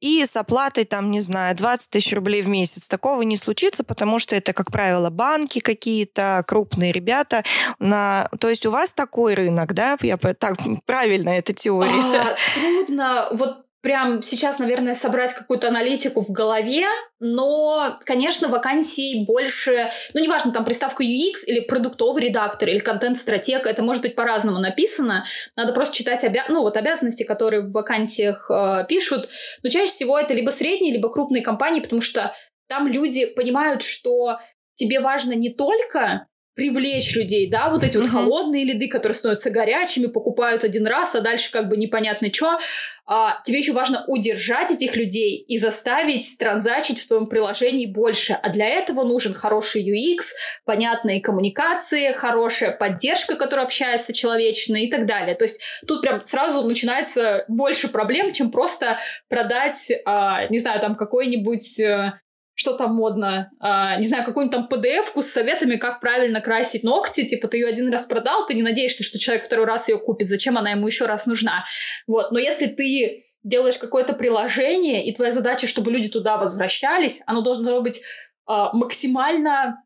[0.01, 2.87] и с оплатой, там, не знаю, 20 тысяч рублей в месяц.
[2.87, 7.43] Такого не случится, потому что это, как правило, банки какие-то, крупные ребята.
[7.79, 8.29] На...
[8.39, 9.97] То есть у вас такой рынок, да?
[10.01, 11.91] Я так правильно эта теория.
[11.91, 13.29] А, трудно.
[13.33, 16.85] Вот прям сейчас, наверное, собрать какую-то аналитику в голове,
[17.19, 23.81] но, конечно, вакансий больше, ну, неважно, там приставка UX или продуктовый редактор или контент-стратег, это
[23.81, 26.45] может быть по-разному написано, надо просто читать обя...
[26.49, 29.29] ну, вот обязанности, которые в вакансиях э, пишут,
[29.63, 32.33] но чаще всего это либо средние, либо крупные компании, потому что
[32.67, 34.39] там люди понимают, что
[34.75, 36.27] тебе важно не только
[36.59, 41.21] привлечь людей, да, вот эти вот холодные лиды, которые становятся горячими, покупают один раз, а
[41.21, 42.59] дальше как бы непонятно что.
[43.05, 48.33] А, тебе еще важно удержать этих людей и заставить транзачить в твоем приложении больше.
[48.33, 50.25] А для этого нужен хороший UX,
[50.65, 55.35] понятные коммуникации, хорошая поддержка, которая общается человечно и так далее.
[55.35, 60.95] То есть тут прям сразу начинается больше проблем, чем просто продать, а, не знаю, там
[60.95, 62.11] какой-нибудь э,
[62.59, 67.25] что там модно, а, не знаю, какую-нибудь там PDF-ку с советами, как правильно красить ногти,
[67.25, 70.27] типа ты ее один раз продал, ты не надеешься, что человек второй раз ее купит,
[70.27, 71.63] зачем она ему еще раз нужна.
[72.05, 77.43] Вот, но если ты делаешь какое-то приложение, и твоя задача, чтобы люди туда возвращались, оно
[77.43, 78.01] должно быть
[78.45, 79.81] а, максимально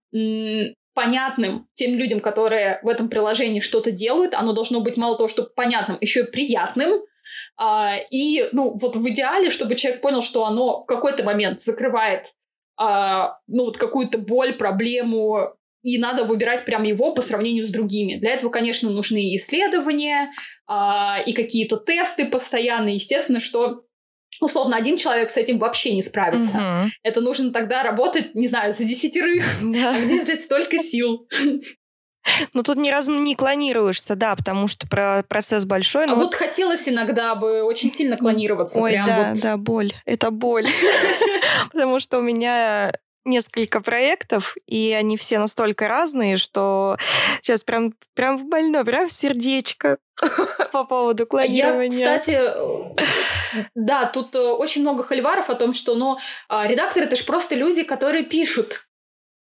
[0.96, 5.44] понятным тем людям, которые в этом приложении что-то делают, оно должно быть мало того, что
[5.44, 7.04] понятным, еще и приятным,
[7.56, 12.34] а, и, ну, вот в идеале, чтобы человек понял, что оно в какой-то момент закрывает
[12.78, 18.16] а, ну вот какую-то боль, проблему, и надо выбирать прям его по сравнению с другими.
[18.16, 20.30] Для этого, конечно, нужны исследования
[20.66, 22.96] а, и какие-то тесты постоянные.
[22.96, 23.84] Естественно, что
[24.40, 26.58] условно один человек с этим вообще не справится.
[26.58, 26.92] Угу.
[27.04, 29.44] Это нужно тогда работать, не знаю, за десятерых.
[29.62, 29.96] Да.
[29.96, 31.28] А где взять столько сил?
[32.54, 36.06] Ну, тут ни разу не клонируешься, да, потому что про процесс большой.
[36.06, 36.26] А вот...
[36.26, 38.80] вот хотелось иногда бы очень сильно клонироваться.
[38.80, 39.42] Ой, прям да, вот.
[39.42, 39.94] да, боль.
[40.06, 40.68] Это боль.
[41.72, 42.94] Потому что у меня
[43.26, 46.98] несколько проектов, и они все настолько разные, что
[47.42, 49.98] сейчас прям, прям в больно, прям в сердечко
[50.72, 52.00] по поводу клонирования.
[52.00, 52.42] Я, кстати,
[53.76, 56.18] да, тут э, очень много холиваров о том, что, ну,
[56.50, 58.88] а, редакторы— это же просто люди, которые пишут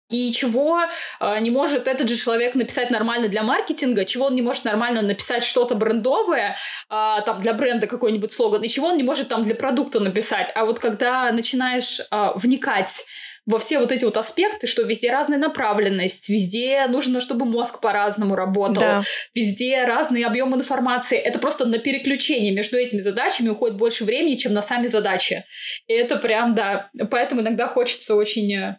[0.08, 0.80] и чего
[1.20, 5.02] э, не может этот же человек написать нормально для маркетинга, чего он не может нормально
[5.02, 6.56] написать что-то брендовое,
[6.90, 10.52] э, там для бренда какой-нибудь слоган, и чего он не может там для продукта написать.
[10.54, 13.04] А вот когда начинаешь э, вникать
[13.46, 18.34] во все вот эти вот аспекты, что везде разная направленность, везде нужно, чтобы мозг по-разному
[18.34, 19.02] работал, да.
[19.34, 21.16] везде разный объем информации.
[21.16, 25.44] Это просто на переключение между этими задачами уходит больше времени, чем на сами задачи.
[25.86, 28.76] И это прям, да, поэтому иногда хочется очень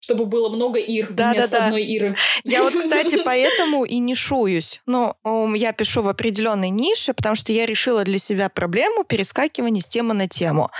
[0.00, 1.66] чтобы было много ир да, вместо да, да.
[1.66, 2.16] одной иры.
[2.44, 4.80] Я вот, кстати, поэтому и нишуюсь.
[4.86, 5.16] Но
[5.54, 10.14] я пишу в определенной нише, потому что я решила для себя проблему перескакивания с темы
[10.14, 10.70] на тему.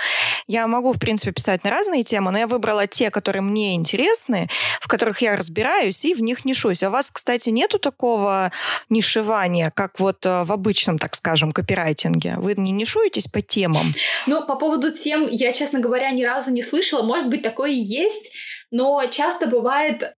[0.47, 4.49] Я могу, в принципе, писать на разные темы, но я выбрала те, которые мне интересны,
[4.79, 6.83] в которых я разбираюсь, и в них нишуюсь.
[6.83, 8.51] А у вас, кстати, нету такого
[8.89, 12.35] нишевания, как вот э, в обычном, так скажем, копирайтинге?
[12.37, 13.93] Вы не нишуетесь по темам?
[14.25, 17.03] Ну, по поводу тем, я, честно говоря, ни разу не слышала.
[17.03, 18.33] Может быть, такое и есть,
[18.71, 20.15] но часто бывает,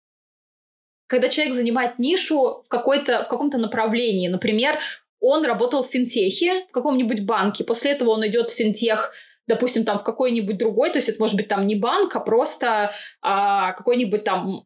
[1.08, 4.28] когда человек занимает нишу в, какой-то, в каком-то направлении.
[4.28, 4.80] Например,
[5.20, 9.12] он работал в финтехе в каком-нибудь банке, после этого он идет в финтех
[9.48, 12.94] допустим, там в какой-нибудь другой, то есть это может быть там не банк, а просто
[13.22, 14.64] а, какой-нибудь там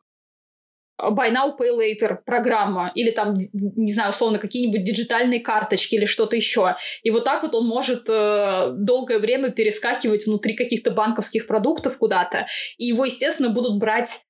[0.99, 6.35] Buy Now, Pay Later программа, или там, не знаю, условно, какие-нибудь диджитальные карточки или что-то
[6.35, 6.75] еще.
[7.03, 12.47] И вот так вот он может э, долгое время перескакивать внутри каких-то банковских продуктов куда-то,
[12.77, 14.21] и его, естественно, будут брать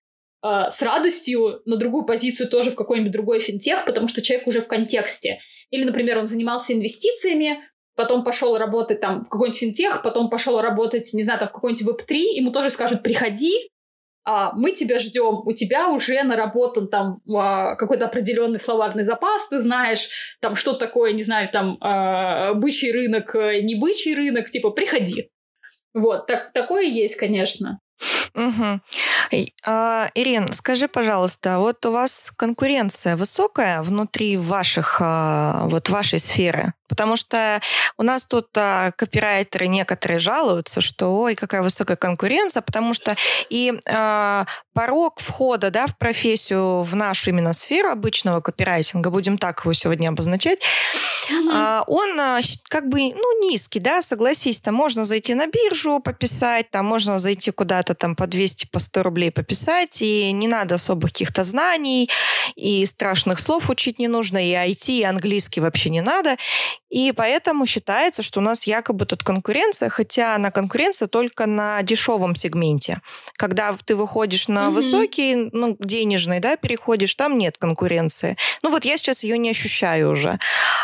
[0.44, 4.62] э, с радостью на другую позицию тоже в какой-нибудь другой финтех, потому что человек уже
[4.62, 5.40] в контексте.
[5.70, 7.60] Или, например, он занимался инвестициями,
[7.96, 11.86] потом пошел работать там в какой-нибудь финтех, потом пошел работать, не знаю, там в какой-нибудь
[11.86, 13.70] веб-3, ему тоже скажут, приходи,
[14.56, 20.10] мы тебя ждем, у тебя уже наработан там а, какой-то определенный словарный запас, ты знаешь
[20.42, 25.30] там, что такое, не знаю, там а, бычий рынок, э, не бычий рынок, типа, приходи.
[25.94, 27.80] Вот, так, такое есть, конечно.
[28.36, 28.82] Угу.
[29.66, 36.74] А, Ирин, скажи, пожалуйста, вот у вас конкуренция высокая внутри ваших, а, вот вашей сферы?
[36.88, 37.62] Потому что
[37.98, 43.16] у нас тут а, копирайтеры некоторые жалуются, что ой, какая высокая конкуренция, потому что
[43.50, 49.62] и а, порог входа да, в профессию, в нашу именно сферу обычного копирайтинга, будем так
[49.62, 51.50] его сегодня обозначать, mm-hmm.
[51.52, 56.72] а, он а, как бы ну, низкий, да, согласись, там можно зайти на биржу пописать,
[56.72, 61.12] там можно зайти куда-то там по 200, по 100 рублей пописать, и не надо особых
[61.12, 62.10] каких-то знаний,
[62.56, 66.38] и страшных слов учить не нужно, и IT, и английский вообще не надо.
[66.90, 72.36] И поэтому считается, что у нас якобы тут конкуренция, хотя она конкуренция только на дешевом
[72.36, 73.02] сегменте.
[73.36, 74.72] Когда ты выходишь на mm-hmm.
[74.72, 78.38] высокий, ну, денежный, да, переходишь, там нет конкуренции.
[78.64, 80.40] Ну вот я сейчас ее не ощущаю уже.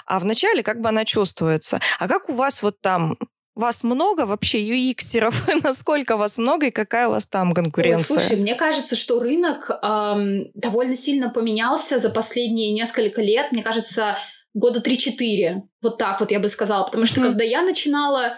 [0.06, 1.80] А вначале как бы она чувствуется.
[2.00, 3.18] А как у вас вот там
[3.56, 5.48] вас много вообще UX-еров?
[5.64, 8.18] Насколько вас много и какая у вас там конкуренция?
[8.18, 13.52] Ой, слушай, мне кажется, что рынок эм, довольно сильно поменялся за последние несколько лет.
[13.52, 14.18] Мне кажется,
[14.54, 15.62] года 3-4.
[15.82, 16.86] Вот так вот я бы сказала.
[16.86, 17.26] Потому что mm-hmm.
[17.26, 18.38] когда я начинала,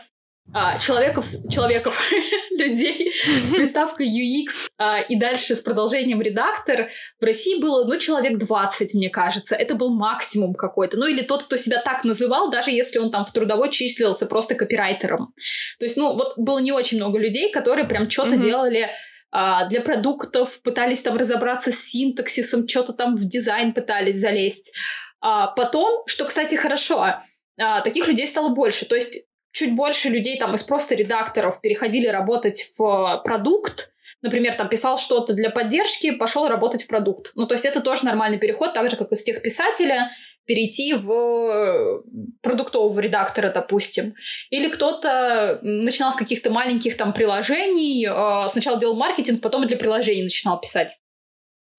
[0.54, 2.00] а, человеков, человеков
[2.52, 3.12] людей
[3.44, 8.94] с приставкой UX а, и дальше с продолжением редактор в России было, ну, человек 20,
[8.94, 9.56] мне кажется.
[9.56, 10.98] Это был максимум какой-то.
[10.98, 14.56] Ну, или тот, кто себя так называл, даже если он там в трудовой числился просто
[14.56, 15.34] копирайтером.
[15.80, 18.44] То есть, ну, вот было не очень много людей, которые прям что-то mm-hmm.
[18.44, 18.90] делали
[19.32, 24.74] а, для продуктов, пытались там разобраться с синтаксисом, что-то там в дизайн пытались залезть.
[25.22, 27.16] А потом, что, кстати, хорошо,
[27.60, 28.86] а, таких людей стало больше.
[28.86, 29.26] То есть
[29.56, 35.34] чуть больше людей там из просто редакторов переходили работать в продукт, например, там писал что-то
[35.34, 37.32] для поддержки, пошел работать в продукт.
[37.36, 40.12] Ну, то есть это тоже нормальный переход, так же, как из тех писателя
[40.44, 42.04] перейти в
[42.42, 44.14] продуктового редактора, допустим.
[44.50, 48.10] Или кто-то начинал с каких-то маленьких там приложений,
[48.50, 50.90] сначала делал маркетинг, потом для приложений начинал писать.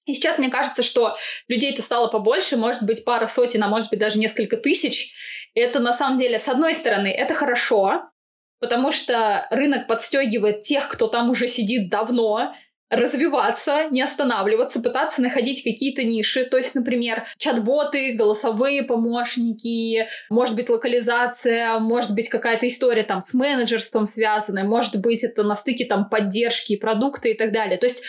[0.07, 1.17] И сейчас мне кажется, что
[1.49, 5.13] людей-то стало побольше, может быть, пара сотен, а может быть, даже несколько тысяч.
[5.57, 8.11] Это на самом деле, с одной стороны, это хорошо,
[8.61, 12.55] потому что рынок подстегивает тех, кто там уже сидит давно,
[12.91, 16.45] развиваться, не останавливаться, пытаться находить какие-то ниши.
[16.45, 23.33] То есть, например, чат-боты, голосовые помощники, может быть, локализация, может быть, какая-то история там с
[23.33, 27.79] менеджерством связанная, может быть, это на стыке там поддержки продукта и так далее.
[27.79, 28.05] То есть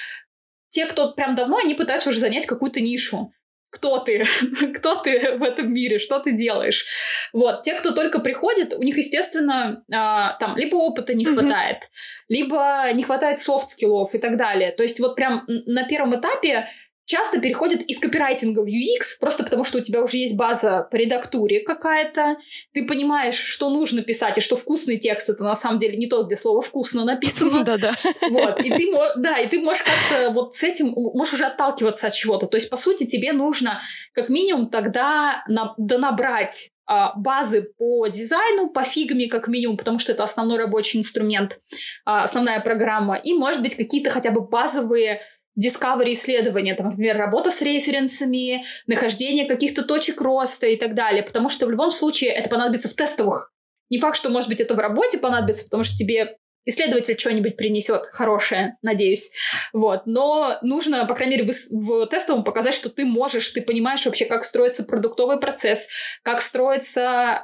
[0.70, 3.32] те, кто прям давно, они пытаются уже занять какую-то нишу.
[3.70, 4.26] Кто ты?
[4.76, 6.00] кто ты в этом мире?
[6.00, 6.86] Что ты делаешь?
[7.34, 7.64] Вот.
[7.64, 12.26] Те, кто только приходит, у них, естественно, э, там либо опыта не хватает, mm-hmm.
[12.30, 14.72] либо не хватает софт-скиллов и так далее.
[14.72, 16.70] То есть вот прям на первом этапе
[17.08, 20.98] часто переходят из копирайтинга в UX, просто потому что у тебя уже есть база по
[20.98, 22.36] редактуре какая-то,
[22.74, 26.28] ты понимаешь, что нужно писать, и что вкусный текст это на самом деле не тот,
[26.28, 27.63] где слово вкусно написано.
[27.67, 27.96] Да-да.
[28.30, 32.13] Вот, и ты, да, и ты можешь как-то вот с этим, можешь уже отталкиваться от
[32.13, 32.46] чего-то.
[32.46, 33.82] То есть, по сути, тебе нужно
[34.13, 40.12] как минимум тогда на, донабрать а, базы по дизайну, по фигме как минимум, потому что
[40.12, 41.60] это основной рабочий инструмент,
[42.06, 45.22] а, основная программа, и, может быть, какие-то хотя бы базовые
[45.60, 51.50] discovery исследования, там, например, работа с референсами, нахождение каких-то точек роста и так далее, потому
[51.50, 53.52] что в любом случае это понадобится в тестовых.
[53.89, 56.38] Не факт, что, может быть, это в работе понадобится, потому что тебе
[56.68, 59.32] исследователь что-нибудь принесет хорошее, надеюсь.
[59.74, 60.02] Вот.
[60.06, 64.26] Но нужно, по крайней мере, в, в тестовом показать, что ты можешь, ты понимаешь вообще,
[64.26, 65.88] как строится продуктовый процесс,
[66.24, 67.42] как строится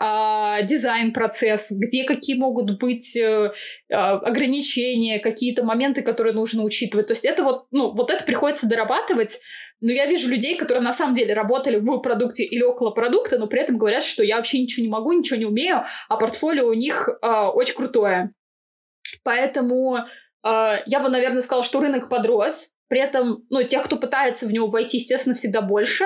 [0.59, 3.51] э, дизайн-процесс, где какие могут быть э,
[3.89, 7.07] ограничения, какие-то моменты, которые нужно учитывать.
[7.07, 9.39] То есть это вот, ну, вот это приходится дорабатывать,
[9.79, 13.47] но я вижу людей, которые на самом деле работали в продукте или около продукта, но
[13.47, 16.73] при этом говорят, что я вообще ничего не могу, ничего не умею, а портфолио у
[16.73, 18.33] них э, очень крутое.
[19.23, 20.03] Поэтому э,
[20.85, 22.69] я бы, наверное, сказала, что рынок подрос.
[22.87, 26.05] При этом, ну, тех, кто пытается в него войти, естественно, всегда больше,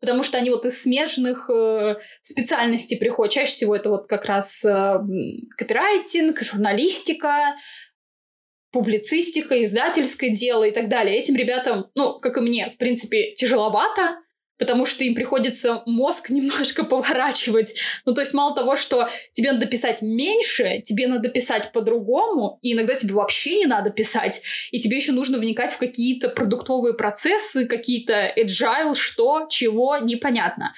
[0.00, 3.32] потому что они вот из смежных э, специальностей приходят.
[3.32, 5.00] Чаще всего это вот как раз э,
[5.56, 7.56] копирайтинг, журналистика,
[8.72, 11.16] публицистика, издательское дело и так далее.
[11.18, 14.18] Этим ребятам, ну, как и мне, в принципе, тяжеловато,
[14.60, 17.74] потому что им приходится мозг немножко поворачивать.
[18.04, 22.74] Ну, то есть мало того, что тебе надо писать меньше, тебе надо писать по-другому, и
[22.74, 27.66] иногда тебе вообще не надо писать, и тебе еще нужно вникать в какие-то продуктовые процессы,
[27.66, 30.74] какие-то agile, что, чего, непонятно.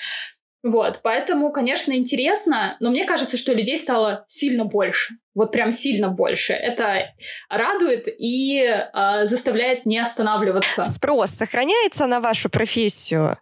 [0.62, 5.14] Вот, поэтому, конечно, интересно, но мне кажется, что людей стало сильно больше.
[5.34, 6.52] Вот прям сильно больше.
[6.52, 7.12] Это
[7.48, 10.84] радует и э, заставляет не останавливаться.
[10.84, 13.38] Спрос сохраняется на вашу профессию?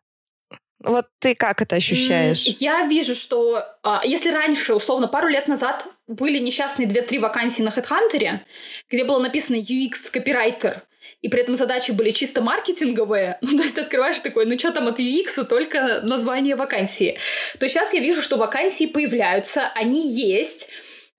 [0.82, 2.42] Вот ты как это ощущаешь?
[2.44, 7.68] Я вижу, что а, если раньше, условно, пару лет назад были несчастные 2-3 вакансии на
[7.68, 8.40] HeadHunter,
[8.90, 10.82] где было написано UX-копирайтер,
[11.20, 14.72] и при этом задачи были чисто маркетинговые, ну, то есть ты открываешь такой, ну, что
[14.72, 17.18] там от UX, только название вакансии,
[17.58, 20.70] то сейчас я вижу, что вакансии появляются, они есть,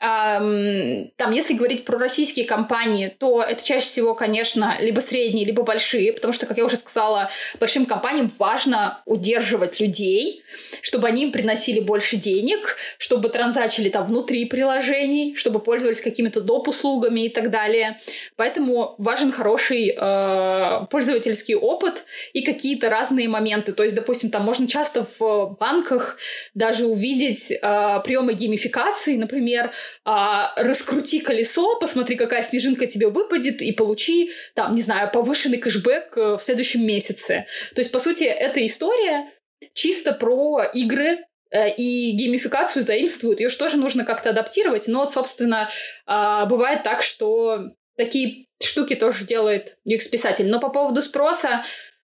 [0.01, 6.11] там, если говорить про российские компании, то это чаще всего, конечно, либо средние, либо большие,
[6.11, 10.41] потому что, как я уже сказала, большим компаниям важно удерживать людей,
[10.81, 16.67] чтобы они им приносили больше денег, чтобы транзачили там внутри приложений, чтобы пользовались какими-то доп.
[16.67, 17.99] услугами и так далее.
[18.37, 23.71] Поэтому важен хороший э, пользовательский опыт и какие-то разные моменты.
[23.71, 26.17] То есть, допустим, там можно часто в банках
[26.55, 27.57] даже увидеть э,
[28.03, 29.71] приемы геймификации, например,
[30.05, 36.17] а, раскрути колесо, посмотри, какая снежинка тебе выпадет, и получи, там, не знаю, повышенный кэшбэк
[36.17, 37.45] э, в следующем месяце.
[37.75, 39.31] То есть, по сути, эта история
[39.73, 43.39] чисто про игры, э, и геймификацию заимствуют.
[43.39, 44.87] Ее же тоже нужно как-то адаптировать.
[44.87, 45.69] Но собственно,
[46.05, 50.49] а, бывает так, что такие штуки тоже делает UX-писатель.
[50.49, 51.63] Но по поводу спроса,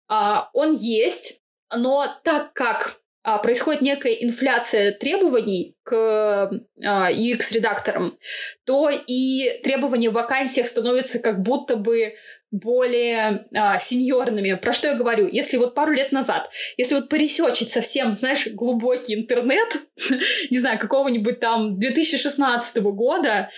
[0.08, 1.40] а, он есть,
[1.74, 8.18] но так как происходит некая инфляция требований к а, UX-редакторам,
[8.66, 12.14] то и требования в вакансиях становятся как будто бы
[12.52, 14.54] более а, сеньорными.
[14.56, 15.28] Про что я говорю?
[15.28, 19.68] Если вот пару лет назад, если вот поресечить совсем, знаешь, глубокий интернет,
[20.50, 23.50] не знаю, какого-нибудь там 2016 года,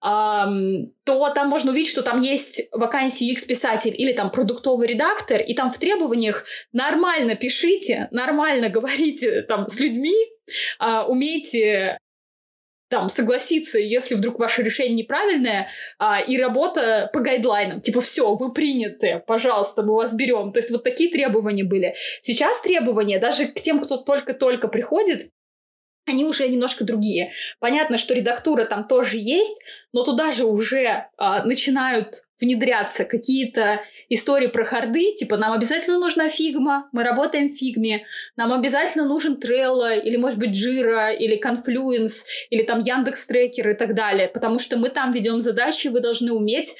[0.00, 5.70] то там можно увидеть, что там есть вакансия UX-писатель или там продуктовый редактор, и там
[5.70, 10.14] в требованиях нормально пишите, нормально говорите там с людьми,
[10.78, 11.98] а, умейте
[12.88, 17.80] там согласиться, если вдруг ваше решение неправильное, а, и работа по гайдлайнам.
[17.80, 20.52] Типа, все, вы приняты, пожалуйста, мы вас берем.
[20.52, 21.94] То есть вот такие требования были.
[22.22, 25.30] Сейчас требования даже к тем, кто только-только приходит,
[26.08, 27.32] они уже немножко другие.
[27.60, 34.46] Понятно, что редактура там тоже есть, но туда же уже а, начинают внедряться какие-то истории
[34.46, 39.98] про харды, типа нам обязательно нужна фигма, мы работаем в фигме, нам обязательно нужен Trello,
[39.98, 44.76] или, может быть, Jira, или Confluence, или там Яндекс Трекер и так далее, потому что
[44.76, 46.76] мы там ведем задачи, вы должны уметь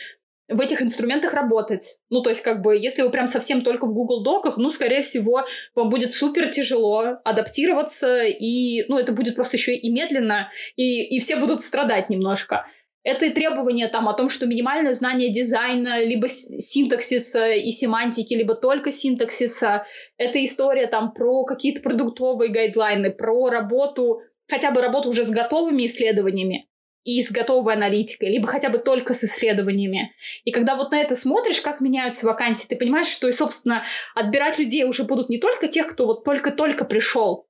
[0.49, 2.01] в этих инструментах работать.
[2.09, 5.03] Ну, то есть, как бы, если вы прям совсем только в Google Доках, ну, скорее
[5.03, 11.05] всего, вам будет супер тяжело адаптироваться, и, ну, это будет просто еще и медленно, и,
[11.17, 12.67] и все будут страдать немножко.
[13.05, 18.55] Это и требование там о том, что минимальное знание дизайна, либо синтаксиса и семантики, либо
[18.55, 19.85] только синтаксиса.
[20.17, 25.87] Это история там про какие-то продуктовые гайдлайны, про работу, хотя бы работу уже с готовыми
[25.87, 26.69] исследованиями
[27.09, 30.15] и с готовой аналитикой, либо хотя бы только с исследованиями.
[30.45, 33.83] И когда вот на это смотришь, как меняются вакансии, ты понимаешь, что и, собственно,
[34.15, 37.49] отбирать людей уже будут не только тех, кто вот только-только пришел,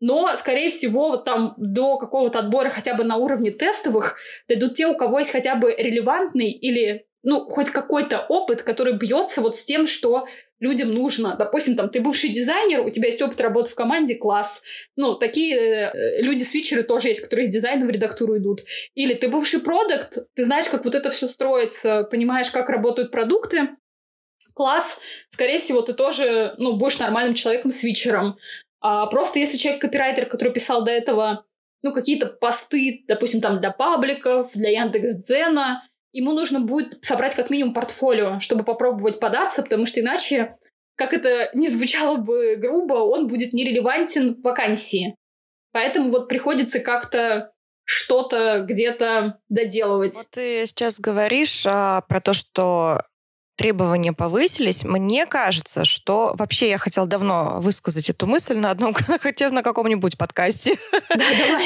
[0.00, 4.16] но, скорее всего, вот там до какого-то отбора хотя бы на уровне тестовых
[4.48, 9.42] дойдут те, у кого есть хотя бы релевантный или ну, хоть какой-то опыт, который бьется
[9.42, 10.26] вот с тем, что
[10.60, 11.36] людям нужно.
[11.38, 14.62] Допустим, там, ты бывший дизайнер, у тебя есть опыт работы в команде, класс.
[14.96, 18.62] Ну, такие э, люди-свитчеры тоже есть, которые из дизайна в редактуру идут.
[18.94, 23.68] Или ты бывший продукт, ты знаешь, как вот это все строится, понимаешь, как работают продукты,
[24.54, 28.38] класс, скорее всего, ты тоже, ну, будешь нормальным человеком-свитчером.
[28.80, 31.44] А просто если человек копирайтер, который писал до этого,
[31.82, 35.82] ну, какие-то посты, допустим, там для пабликов, для Яндекс.Дзена,
[36.16, 40.54] ему нужно будет собрать как минимум портфолио, чтобы попробовать податься, потому что иначе,
[40.96, 45.14] как это не звучало бы грубо, он будет нерелевантен в вакансии.
[45.72, 47.52] Поэтому вот приходится как-то
[47.84, 50.14] что-то где-то доделывать.
[50.14, 53.02] Вот ты сейчас говоришь а, про то, что
[53.56, 59.50] требования повысились, мне кажется, что вообще я хотела давно высказать эту мысль на одном, хотя
[59.50, 60.78] на каком-нибудь подкасте.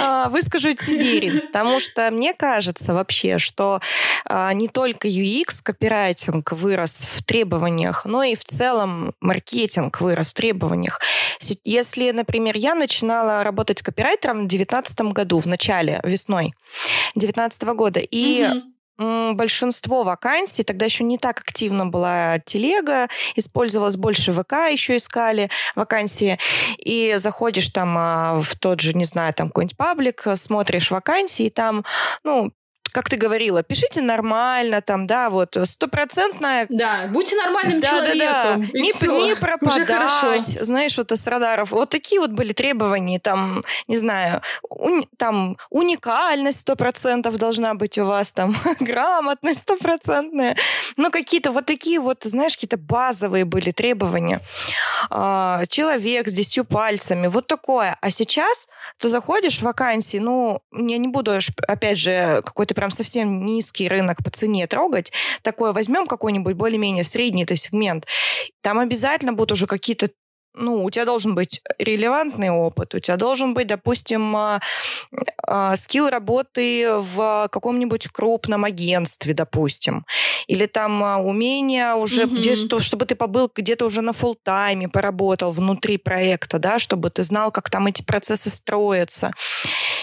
[0.03, 3.81] А, выскажу теперь, потому что мне кажется вообще, что
[4.25, 10.35] а, не только UX, копирайтинг вырос в требованиях, но и в целом маркетинг вырос в
[10.35, 11.01] требованиях.
[11.65, 16.55] Если, например, я начинала работать копирайтером в 2019 году, в начале, весной
[17.15, 18.63] 2019 года, и
[19.01, 26.39] большинство вакансий, тогда еще не так активно была телега, использовалась больше ВК, еще искали вакансии,
[26.79, 31.51] и заходишь там а, в тот же, не знаю, там какой-нибудь паблик, смотришь вакансии, и
[31.51, 31.85] там,
[32.25, 32.53] ну,
[32.91, 36.67] как ты говорила, пишите нормально, там, да, вот, стопроцентная...
[36.69, 38.61] Да, будьте нормальным да, человеком.
[38.63, 38.79] Да, да.
[38.79, 41.71] Не, все, не пропадать, знаешь, вот с радаров.
[41.71, 47.99] Вот такие вот были требования, там, не знаю, уни, там, уникальность сто процентов должна быть
[47.99, 50.57] у вас, там, грамотность стопроцентная.
[50.97, 54.41] Ну, какие-то вот такие вот, знаешь, какие-то базовые были требования.
[55.11, 57.97] А, человек с десятью пальцами, вот такое.
[58.01, 63.45] А сейчас ты заходишь в вакансии, ну, я не буду, опять же, какой-то прям совсем
[63.45, 65.13] низкий рынок по цене трогать.
[65.43, 68.07] Такое возьмем какой-нибудь более-менее средний то сегмент.
[68.63, 70.09] Там обязательно будут уже какие-то
[70.55, 76.99] ну, у тебя должен быть релевантный опыт, у тебя должен быть, допустим, а, скилл работы
[76.99, 80.05] в каком-нибудь крупном агентстве, допустим,
[80.47, 82.37] или там а, умение уже, mm-hmm.
[82.37, 87.23] где, чтобы ты побыл где-то уже на фул тайме поработал внутри проекта, да, чтобы ты
[87.23, 89.33] знал, как там эти процессы строятся,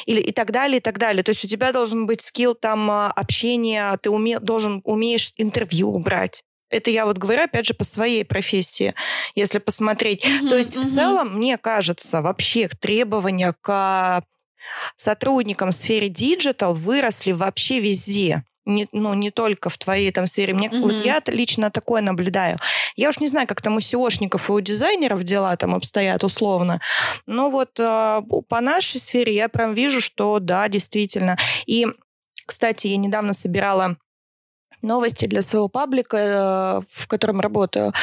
[0.06, 1.24] или и так далее, и так далее.
[1.24, 6.44] То есть у тебя должен быть скилл там общения, ты уме, должен умеешь интервью брать,
[6.70, 8.94] это я вот говорю, опять же, по своей профессии,
[9.36, 10.26] если посмотреть.
[10.26, 10.82] Mm-hmm, То есть mm-hmm.
[10.82, 14.24] в целом, мне кажется, вообще требования к
[14.96, 18.44] сотрудникам в сфере digital выросли вообще везде.
[18.66, 20.54] Не, ну, не только в твоей там сфере.
[20.54, 20.82] Мне, mm-hmm.
[20.82, 22.60] Вот я лично такое наблюдаю.
[22.98, 26.26] Я уж не знаю, как там у SEO шников и у дизайнеров дела там обстоят
[26.26, 26.82] условно.
[27.26, 31.38] Но вот э, по нашей сфере я прям вижу, что да, действительно.
[31.66, 31.88] И,
[32.46, 33.96] кстати, я недавно собирала
[34.88, 37.94] новости для своего паблика, э, в котором работаю.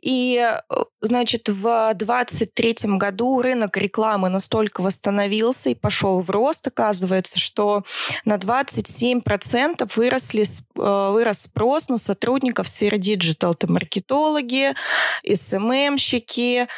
[0.00, 0.60] И, э,
[1.00, 7.84] значит, в 23 году рынок рекламы настолько восстановился и пошел в рост, оказывается, что
[8.24, 13.52] на 27% выросли, э, вырос спрос на сотрудников в сфере digital.
[13.52, 14.74] Это маркетологи,
[15.26, 16.68] SMM щики,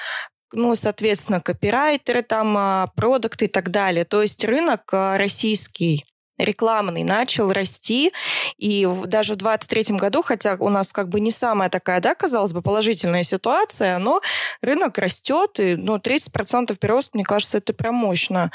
[0.53, 4.05] ну, соответственно, копирайтеры, там, а, продукты и так далее.
[4.05, 6.05] То есть рынок российский
[6.45, 8.13] рекламный начал расти,
[8.59, 12.53] и даже в 23 году, хотя у нас как бы не самая такая, да, казалось
[12.53, 14.21] бы, положительная ситуация, но
[14.63, 18.51] рынок растет, и ну, 30% прирост, мне кажется, это прям мощно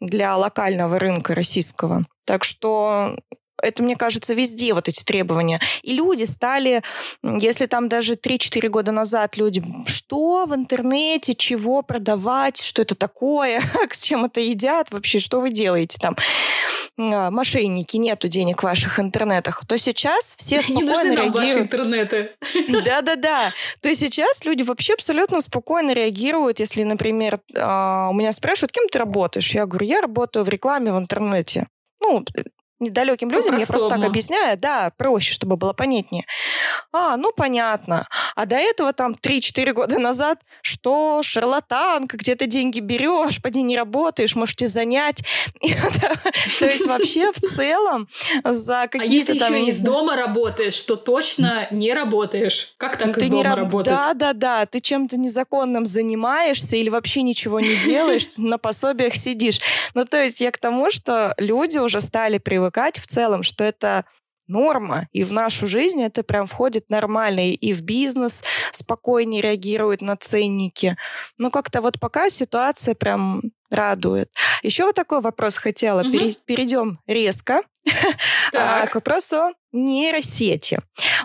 [0.00, 2.04] для локального рынка российского.
[2.24, 3.16] Так что
[3.62, 5.60] это, мне кажется, везде вот эти требования.
[5.82, 6.82] И люди стали,
[7.22, 13.62] если там даже 3-4 года назад люди, что в интернете, чего продавать, что это такое,
[13.90, 16.16] с чем это едят, вообще, что вы делаете там?
[16.98, 21.58] А, мошенники, нету денег в ваших интернетах, то сейчас все спокойно Не нужны нам ваши
[21.60, 22.30] интернеты.
[22.68, 23.52] Да-да-да.
[23.80, 28.98] То сейчас люди вообще абсолютно спокойно реагируют, если, например, а, у меня спрашивают, кем ты
[28.98, 29.52] работаешь?
[29.52, 31.68] Я говорю, я работаю в рекламе в интернете.
[32.00, 32.24] Ну,
[32.80, 36.24] недалеким людям, я просто так объясняю, да, проще, чтобы было понятнее.
[36.92, 38.06] А, ну понятно.
[38.36, 43.76] А до этого там 3-4 года назад, что, шарлатанка, где ты деньги берешь, поди не
[43.76, 45.22] работаешь, можете занять.
[45.60, 48.08] То есть вообще в целом
[48.44, 52.74] за какие-то А если еще из дома работаешь, то точно не работаешь.
[52.76, 53.92] Как так из дома работать?
[53.92, 54.66] Да, да, да.
[54.66, 59.58] Ты чем-то незаконным занимаешься или вообще ничего не делаешь, на пособиях сидишь.
[59.94, 63.64] Ну, то есть я к тому, что люди уже стали привыкать привыкать в целом, что
[63.64, 64.04] это
[64.46, 68.42] норма, и в нашу жизнь это прям входит нормально, и в бизнес
[68.72, 70.96] спокойнее реагирует на ценники.
[71.36, 74.30] Но как-то вот пока ситуация прям радует.
[74.62, 76.00] Еще вот такой вопрос хотела.
[76.00, 76.10] Угу.
[76.46, 77.62] Перейдем резко
[78.54, 80.78] а, к вопросу нейросети.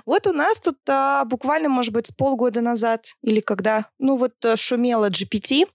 [0.06, 4.34] Вот у нас тут а, буквально, может быть, с полгода назад или когда, ну вот
[4.44, 5.68] э, шумела GPT,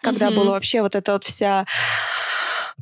[0.00, 0.36] когда угу.
[0.36, 1.66] была вообще вот эта вот вся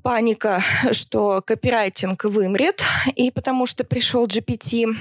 [0.02, 2.82] паника, что копирайтинг вымрет,
[3.14, 4.94] и потому что пришел GPT,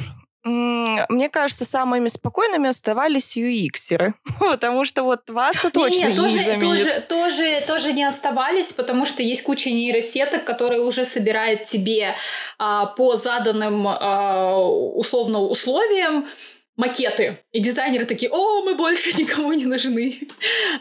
[0.45, 6.59] мне кажется, самыми спокойными оставались UX-еры, потому что вот вас тут точно не, тоже, не
[6.59, 12.15] тоже, тоже, тоже не оставались, потому что есть куча нейросеток, которые уже собирают тебе
[12.59, 16.27] а, по заданным а, условно условиям
[16.75, 17.39] макеты.
[17.51, 20.19] И дизайнеры такие, о, мы больше никому не нужны.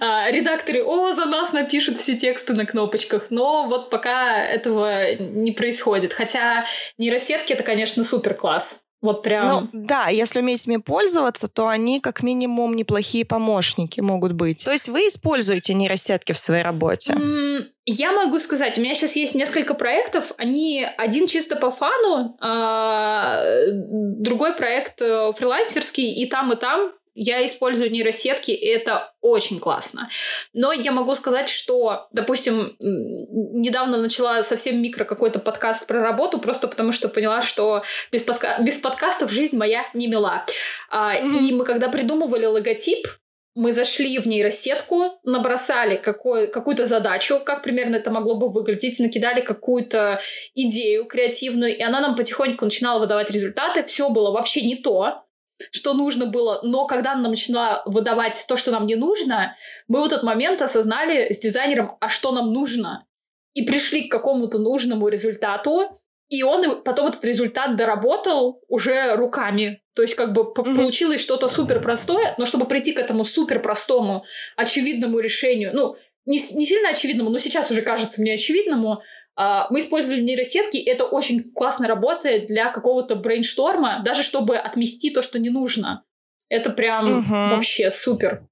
[0.01, 3.27] А, редакторы, о, за нас напишут все тексты на кнопочках.
[3.31, 6.13] Но вот пока этого не происходит.
[6.13, 6.67] Хотя
[6.99, 8.84] нейросетки— это, конечно, супер класс.
[9.05, 9.47] Вот прям...
[9.47, 14.65] Ну, да, если уметь ими пользоваться, то они как минимум неплохие помощники могут быть.
[14.65, 17.13] То есть вы используете нейросетки в своей работе?
[17.13, 20.33] Mm, я могу сказать, у меня сейчас есть несколько проектов.
[20.39, 27.45] Они один чисто по фану, а другой проект э, фрилансерский, и там, и там я
[27.47, 30.09] использую нейросетки, и это очень классно.
[30.53, 36.69] Но я могу сказать, что, допустим, недавно начала совсем микро какой-то подкаст про работу, просто
[36.69, 40.45] потому что поняла, что без, подка- без подкастов жизнь моя не мила.
[40.91, 41.15] А.
[41.15, 43.07] И мы когда придумывали логотип,
[43.55, 49.41] мы зашли в нейросетку, набросали какую- какую-то задачу, как примерно это могло бы выглядеть, накидали
[49.41, 50.21] какую-то
[50.55, 53.85] идею креативную, и она нам потихоньку начинала выдавать результаты.
[53.85, 55.24] Все было вообще не то,
[55.71, 59.57] что нужно было, но когда она начала выдавать то, что нам не нужно,
[59.89, 63.07] мы в этот момент осознали с дизайнером, а что нам нужно,
[63.55, 69.83] и пришли к какому-то нужному результату, и он потом этот результат доработал уже руками.
[69.95, 70.77] То есть как бы mm-hmm.
[70.77, 74.25] получилось что-то супер простое, но чтобы прийти к этому супер простому,
[74.57, 75.97] очевидному решению, ну,
[76.27, 79.03] не, не сильно очевидному, но сейчас уже кажется мне очевидному,
[79.37, 85.39] мы использовали нейросетки, это очень классно работает для какого-то брейншторма, даже чтобы отмести то, что
[85.39, 86.05] не нужно.
[86.49, 87.55] Это прям угу.
[87.55, 88.47] вообще супер.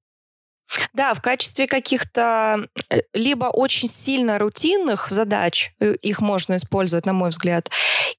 [0.93, 7.13] Да, в качестве каких-то э, либо очень сильно рутинных задач э, их можно использовать, на
[7.13, 7.71] мой взгляд,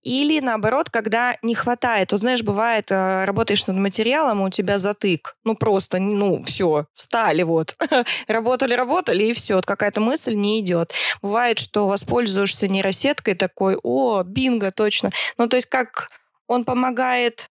[0.03, 2.11] или наоборот, когда не хватает.
[2.11, 5.35] Вот знаешь, бывает, э, работаешь над материалом, у тебя затык.
[5.43, 7.75] Ну просто, ну все, встали вот.
[8.27, 9.55] работали, работали, и все.
[9.55, 10.91] Вот какая-то мысль не идет.
[11.21, 15.11] Бывает, что воспользуешься нейросеткой такой, о, бинго, точно.
[15.37, 16.09] Ну то есть как
[16.47, 17.49] он помогает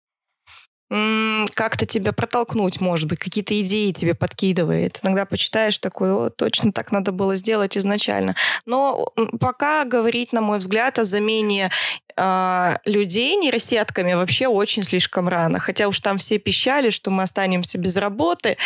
[0.90, 5.00] как-то тебя протолкнуть, может быть, какие-то идеи тебе подкидывает.
[5.02, 8.36] Иногда почитаешь такой, о, точно так надо было сделать изначально.
[8.64, 11.70] Но пока говорить, на мой взгляд, о замене
[12.16, 15.58] э, людей нейросетками вообще очень слишком рано.
[15.58, 18.56] Хотя уж там все пищали, что мы останемся без работы.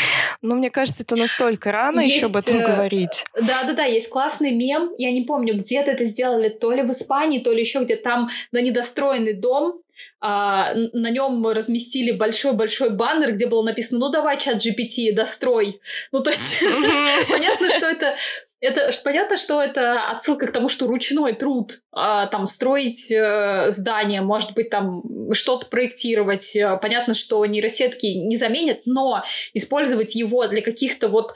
[0.43, 3.25] Но мне кажется, это настолько рано есть, еще об этом э, говорить.
[3.35, 4.93] Да-да-да, есть классный мем.
[4.97, 8.31] Я не помню, где-то это сделали, то ли в Испании, то ли еще где-то там
[8.53, 9.81] на недостроенный дом
[10.25, 15.81] а, на нем разместили большой-большой баннер, где было написано, ну давай, чат GPT, дострой.
[16.13, 16.61] Ну то есть
[17.29, 18.15] понятно, что это
[18.61, 24.21] это понятно, что это отсылка к тому, что ручной труд, а, там строить э, здание,
[24.21, 25.03] может быть, там
[25.33, 26.55] что-то проектировать.
[26.55, 31.35] Э, понятно, что нейросетки не заменят, но использовать его для каких-то вот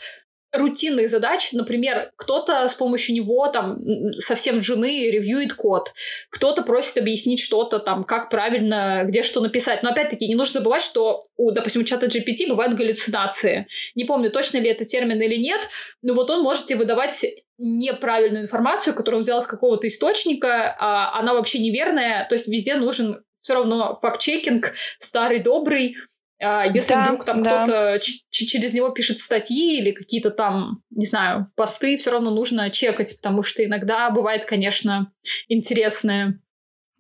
[0.59, 3.79] рутинных задач, например, кто-то с помощью него там
[4.19, 5.93] совсем жены ревьюет код,
[6.31, 9.83] кто-то просит объяснить что-то там, как правильно, где что написать.
[9.83, 13.67] Но опять-таки не нужно забывать, что у, допустим, у чата GPT бывают галлюцинации.
[13.95, 15.61] Не помню, точно ли это термин или нет,
[16.03, 17.25] но вот он может тебе выдавать
[17.59, 22.27] неправильную информацию, которую он взял с какого-то источника, а она вообще неверная.
[22.29, 25.97] То есть везде нужен все равно факт-чекинг старый добрый,
[26.39, 27.65] если да, вдруг там да.
[27.65, 27.99] кто-то
[28.31, 33.43] через него пишет статьи или какие-то там, не знаю, посты, все равно нужно чекать, потому
[33.43, 35.13] что иногда бывает, конечно,
[35.49, 36.41] интересное.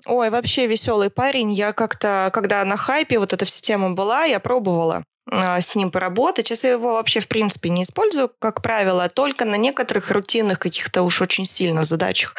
[0.07, 1.53] Ой, вообще веселый парень.
[1.53, 5.91] Я как-то, когда на хайпе вот эта вся тема была, я пробовала а, с ним
[5.91, 6.47] поработать.
[6.47, 11.03] Сейчас я его вообще, в принципе, не использую, как правило, только на некоторых рутинных каких-то
[11.03, 12.34] уж очень сильно задачах.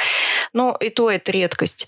[0.53, 1.87] Но и то это редкость.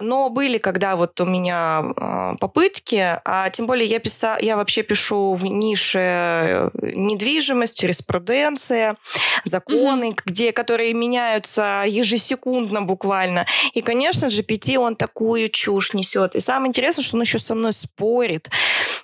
[0.00, 4.82] Но были, когда вот у меня а, попытки, а тем более я, писа, я вообще
[4.82, 8.96] пишу в нише э, недвижимость, юриспруденция,
[9.44, 10.20] законы, mm-hmm.
[10.26, 13.46] где, которые меняются ежесекундно буквально.
[13.72, 16.34] И, конечно же, GPT, он такую чушь несет.
[16.34, 18.48] И самое интересное, что он еще со мной спорит.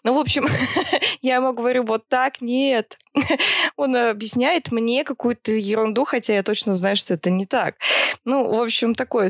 [0.05, 0.49] Ну, в общем,
[1.23, 2.99] Я ему говорю, вот так, нет.
[3.77, 7.77] Он объясняет мне какую-то ерунду, хотя я точно знаю, что это не так.
[8.25, 9.29] Ну, в общем, такой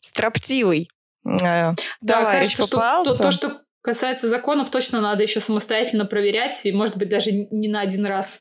[0.00, 0.88] строптивый
[1.24, 3.14] э, да, товарищ кажется, попался.
[3.14, 7.32] Что, то, то, что касается законов, точно надо еще самостоятельно проверять, и, может быть, даже
[7.32, 8.40] не на один раз.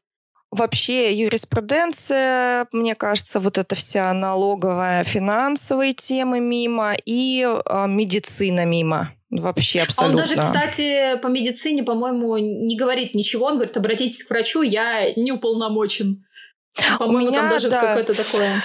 [0.51, 9.13] Вообще юриспруденция, мне кажется, вот эта вся налоговая, финансовые темы мимо и э, медицина мимо.
[9.31, 10.05] Вообще абсолютно.
[10.05, 13.47] А он даже, кстати, по медицине, по-моему, не говорит ничего.
[13.47, 16.23] Он говорит, обратитесь к врачу, я не уполномочен.
[16.99, 17.81] По-моему, там даже да.
[17.81, 18.63] какое-то такое.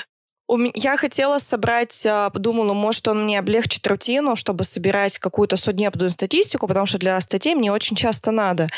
[0.75, 6.67] Я хотела собрать, а, подумала, может, он мне облегчит рутину, чтобы собирать какую-то судебную статистику,
[6.67, 8.69] потому что для статей мне очень часто надо.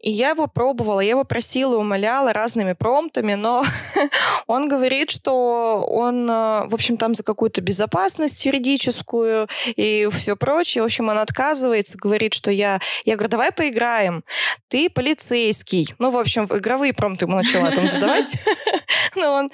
[0.00, 3.64] И я его пробовала, я его просила, умоляла разными промптами, но
[4.48, 10.82] он говорит, что он, а, в общем, там за какую-то безопасность юридическую и все прочее.
[10.82, 12.80] В общем, он отказывается, говорит, что я...
[13.04, 14.24] Я говорю, давай поиграем.
[14.68, 15.94] Ты полицейский.
[16.00, 18.26] Ну, в общем, игровые промпты ему начала там задавать.
[19.14, 19.50] Но он,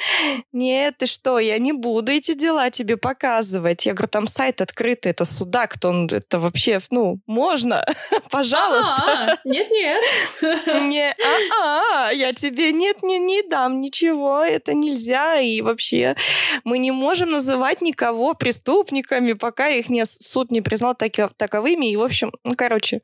[0.53, 3.87] нет, ты что, я не буду эти дела тебе показывать.
[3.87, 7.85] Я говорю, там сайт открытый, это судак, то он, это вообще, ну, можно,
[8.31, 9.39] пожалуйста.
[9.45, 10.03] Нет-нет.
[10.43, 11.15] Не,
[11.63, 16.17] а, я тебе нет, не, не дам ничего, это нельзя, и вообще
[16.65, 21.97] мы не можем называть никого преступниками, пока их не, суд не признал таки, таковыми, и,
[21.97, 23.01] в общем, ну, короче,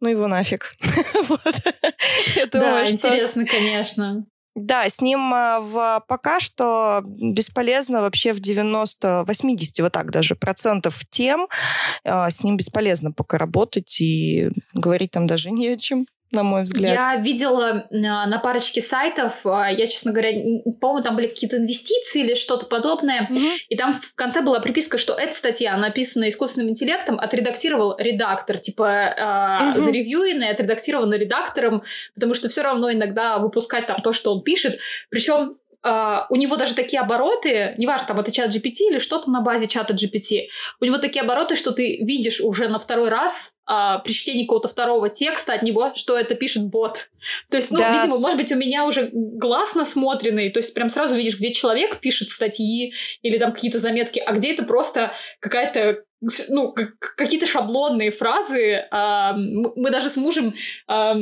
[0.00, 0.74] ну его нафиг.
[2.52, 4.26] Да, интересно, конечно.
[4.54, 10.34] Да, с ним а, в, пока что бесполезно вообще в 90, 80, вот так даже,
[10.34, 11.48] процентов тем.
[12.04, 16.06] А, с ним бесполезно пока работать и говорить там даже не о чем.
[16.32, 16.94] На мой взгляд.
[16.94, 20.30] Я видела на парочке сайтов, а, я, честно говоря,
[20.80, 23.50] по-моему, там были какие-то инвестиции или что-то подобное, mm-hmm.
[23.68, 29.74] и там в конце была приписка, что эта статья написана искусственным интеллектом, отредактировал редактор, типа
[29.74, 29.80] mm-hmm.
[29.80, 31.82] заревьюенный, отредактирован редактором,
[32.14, 34.78] потому что все равно иногда выпускать там то, что он пишет,
[35.10, 39.40] причем Uh, у него даже такие обороты, неважно, там это чат GPT или что-то на
[39.40, 40.46] базе чата GPT,
[40.80, 44.68] у него такие обороты, что ты видишь уже на второй раз а, при чтении какого-то
[44.68, 47.10] второго текста от него, что это пишет бот.
[47.50, 47.96] То есть, ну, да.
[47.96, 52.00] видимо, может быть, у меня уже глаз насмотренный, то есть прям сразу видишь, где человек
[52.00, 56.04] пишет статьи или там какие-то заметки, а где это просто какая-то
[56.50, 58.86] ну, какие-то шаблонные фразы.
[58.90, 60.54] А, мы даже с мужем
[60.86, 61.16] а,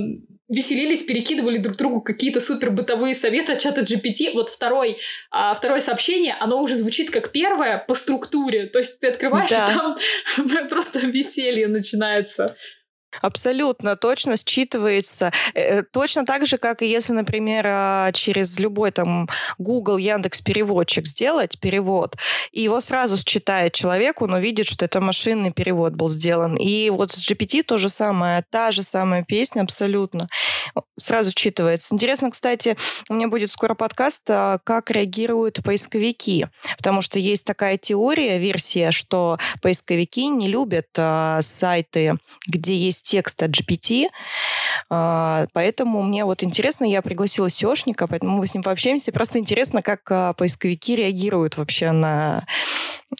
[0.50, 4.32] веселились, перекидывали друг другу какие-то супер бытовые советы от чата GPT.
[4.34, 4.98] Вот второй,
[5.30, 8.66] а, второе сообщение, оно уже звучит как первое по структуре.
[8.66, 9.96] То есть ты открываешь, да.
[10.36, 12.56] там просто веселье начинается.
[13.22, 15.32] Абсолютно, точно считывается.
[15.54, 21.06] Э, точно так же, как и если, например, а, через любой там Google, Яндекс переводчик
[21.06, 22.16] сделать перевод,
[22.52, 26.56] и его сразу считает человек, он увидит, что это машинный перевод был сделан.
[26.56, 30.28] И вот с GPT то же самое, та же самая песня абсолютно
[30.98, 31.92] сразу считывается.
[31.92, 32.76] Интересно, кстати,
[33.08, 36.46] у меня будет скоро подкаст, а, как реагируют поисковики,
[36.76, 43.08] потому что есть такая теория, версия, что поисковики не любят а, сайты, где есть есть
[43.08, 44.08] текст от GPT,
[44.88, 49.12] а, поэтому мне вот интересно, я пригласила SEOшника, поэтому мы с ним пообщаемся.
[49.12, 52.46] Просто интересно, как а, поисковики реагируют вообще на,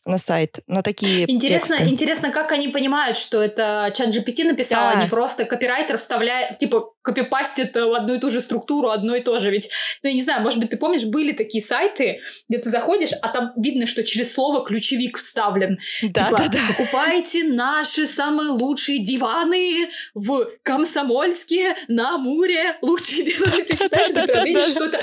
[0.05, 1.93] на сайт, на такие интересно, тексты.
[1.93, 5.01] Интересно, как они понимают, что это чат GPT написал, да.
[5.01, 9.23] а не просто копирайтер вставляет, типа, копипастит в одну и ту же структуру, одно и
[9.23, 9.51] то же.
[9.51, 9.71] Ведь,
[10.03, 13.29] ну, я не знаю, может быть, ты помнишь, были такие сайты, где ты заходишь, а
[13.29, 15.79] там видно, что через слово ключевик вставлен.
[16.03, 16.61] Да, типа, да, да.
[16.69, 22.77] покупайте наши самые лучшие диваны в Комсомольске на Амуре.
[22.83, 23.63] Лучшие диваны.
[23.63, 25.01] Ты читаешь, ты прям видишь, что это,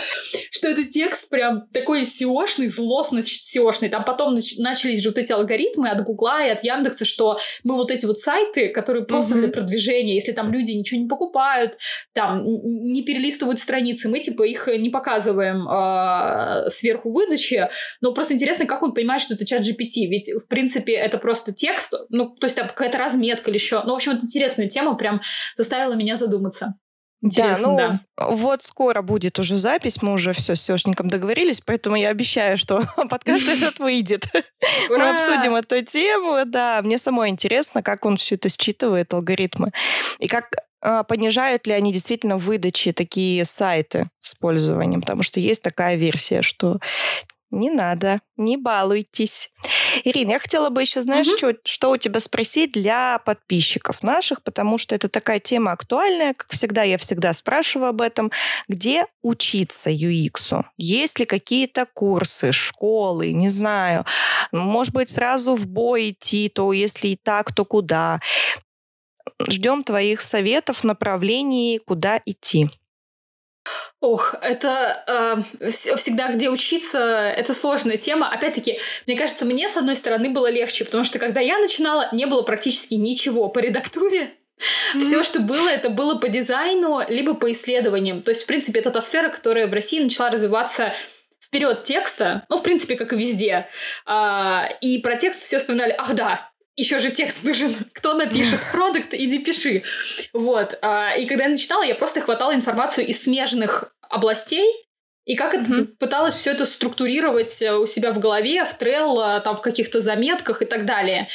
[0.51, 3.89] что это текст прям такой сеошный, злостно сеошный.
[3.89, 7.91] Там потом начались же вот эти алгоритмы от Гугла и от Яндекса, что мы вот
[7.91, 11.77] эти вот сайты, которые просто для продвижения, если там люди ничего не покупают,
[12.13, 17.69] там не перелистывают страницы, мы типа их не показываем э, сверху выдачи,
[18.01, 21.53] но просто интересно, как он понимает, что это чат GPT, ведь в принципе это просто
[21.53, 24.95] текст, ну то есть там какая-то разметка или еще, ну в общем это интересная тема,
[24.95, 25.21] прям
[25.55, 26.75] заставила меня задуматься.
[27.21, 28.29] Интересно, да, ну да.
[28.29, 32.83] вот скоро будет уже запись, мы уже все с Сёшником договорились, поэтому я обещаю, что
[33.09, 34.25] подкаст этот выйдет.
[34.89, 36.81] Мы обсудим эту тему, да.
[36.83, 39.71] Мне самой интересно, как он все это считывает, алгоритмы,
[40.19, 45.95] и как понижают ли они действительно выдачи такие сайты с пользованием, потому что есть такая
[45.95, 46.79] версия, что
[47.49, 49.51] не надо, не балуйтесь.
[50.03, 51.37] Ирина, я хотела бы еще, знаешь, угу.
[51.37, 56.51] что, что у тебя спросить для подписчиков наших, потому что это такая тема актуальная, как
[56.51, 58.31] всегда, я всегда спрашиваю об этом.
[58.67, 60.63] Где учиться UX?
[60.75, 64.05] Есть ли какие-то курсы, школы, не знаю.
[64.51, 68.19] Может быть, сразу в бой идти, то если и так, то куда?
[69.47, 72.69] Ждем твоих советов, направлений, куда идти.
[73.99, 78.29] Ох, это э, всегда где учиться, это сложная тема.
[78.29, 82.25] Опять-таки, мне кажется, мне с одной стороны было легче, потому что когда я начинала, не
[82.25, 84.35] было практически ничего по редактуре.
[84.95, 85.01] Mm-hmm.
[85.01, 88.21] Все, что было, это было по дизайну, либо по исследованиям.
[88.21, 90.93] То есть, в принципе, это та сфера, которая в России начала развиваться
[91.39, 93.67] вперед текста, ну, в принципе, как и везде.
[94.05, 97.75] А, и про текст все вспоминали, ах да, еще же текст нужен.
[97.93, 99.83] Кто напишет продукт, иди пиши.
[100.31, 100.77] Вот.
[100.81, 104.71] А, и когда я начинала, я просто хватала информацию из смежных областей,
[105.25, 105.73] и как mm-hmm.
[105.73, 109.99] это пыталась все это структурировать э, у себя в голове, в Trello, там в каких-то
[109.99, 111.27] заметках и так далее.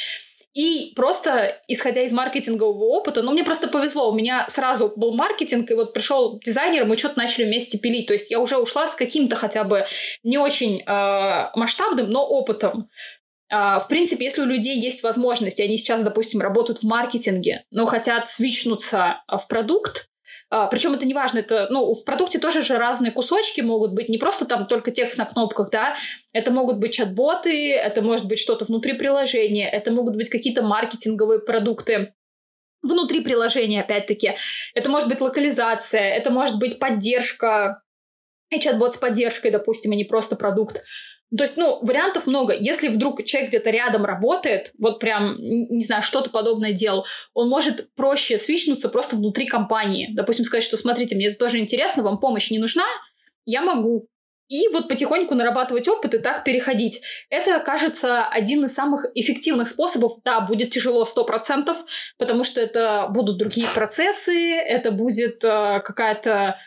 [0.53, 4.11] И просто, исходя из маркетингового опыта, ну, мне просто повезло.
[4.11, 8.05] У меня сразу был маркетинг, и вот пришел дизайнер, мы что-то начали вместе пилить.
[8.05, 9.87] То есть я уже ушла с каким-то хотя бы
[10.23, 12.89] не очень э, масштабным, но опытом.
[13.49, 17.65] А, в принципе, если у людей есть возможность, и они сейчас, допустим, работают в маркетинге,
[17.71, 20.09] но хотят свичнуться а, в продукт,
[20.49, 24.09] а, причем это не важно, это, ну, в продукте тоже же разные кусочки могут быть,
[24.09, 25.95] не просто там только текст на кнопках, да,
[26.31, 31.39] это могут быть чат-боты, это может быть что-то внутри приложения, это могут быть какие-то маркетинговые
[31.39, 32.13] продукты,
[32.83, 34.33] внутри приложения, опять-таки.
[34.75, 37.81] Это может быть локализация, это может быть поддержка,
[38.51, 40.83] и чат-бот с поддержкой, допустим, а не просто продукт.
[41.35, 42.53] То есть, ну, вариантов много.
[42.53, 47.93] Если вдруг человек где-то рядом работает, вот прям, не знаю, что-то подобное делал, он может
[47.95, 50.09] проще свичнуться просто внутри компании.
[50.13, 52.85] Допустим, сказать, что смотрите, мне это тоже интересно, вам помощь не нужна,
[53.45, 54.07] я могу.
[54.49, 57.01] и вот потихоньку нарабатывать опыт и так переходить.
[57.29, 60.17] Это, кажется, один из самых эффективных способов.
[60.23, 61.75] Да, будет тяжело 100%,
[62.19, 66.59] потому что это будут другие процессы, это будет э, какая-то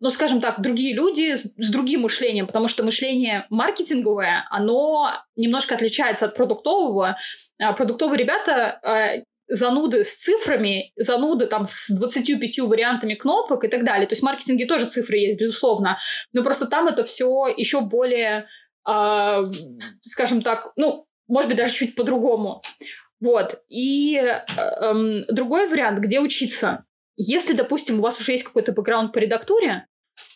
[0.00, 6.24] ну, скажем так, другие люди с, другим мышлением, потому что мышление маркетинговое, оно немножко отличается
[6.24, 7.16] от продуктового.
[7.58, 13.84] А продуктовые ребята а, зануды с цифрами, зануды там с 25 вариантами кнопок и так
[13.84, 14.06] далее.
[14.06, 15.98] То есть в маркетинге тоже цифры есть, безусловно,
[16.32, 18.46] но просто там это все еще более,
[18.88, 19.44] э,
[20.02, 22.62] скажем так, ну, может быть, даже чуть по-другому.
[23.20, 23.60] Вот.
[23.68, 26.84] И э, э, другой вариант, где учиться.
[27.16, 29.86] Если, допустим, у вас уже есть какой-то бэкграунд по редактуре,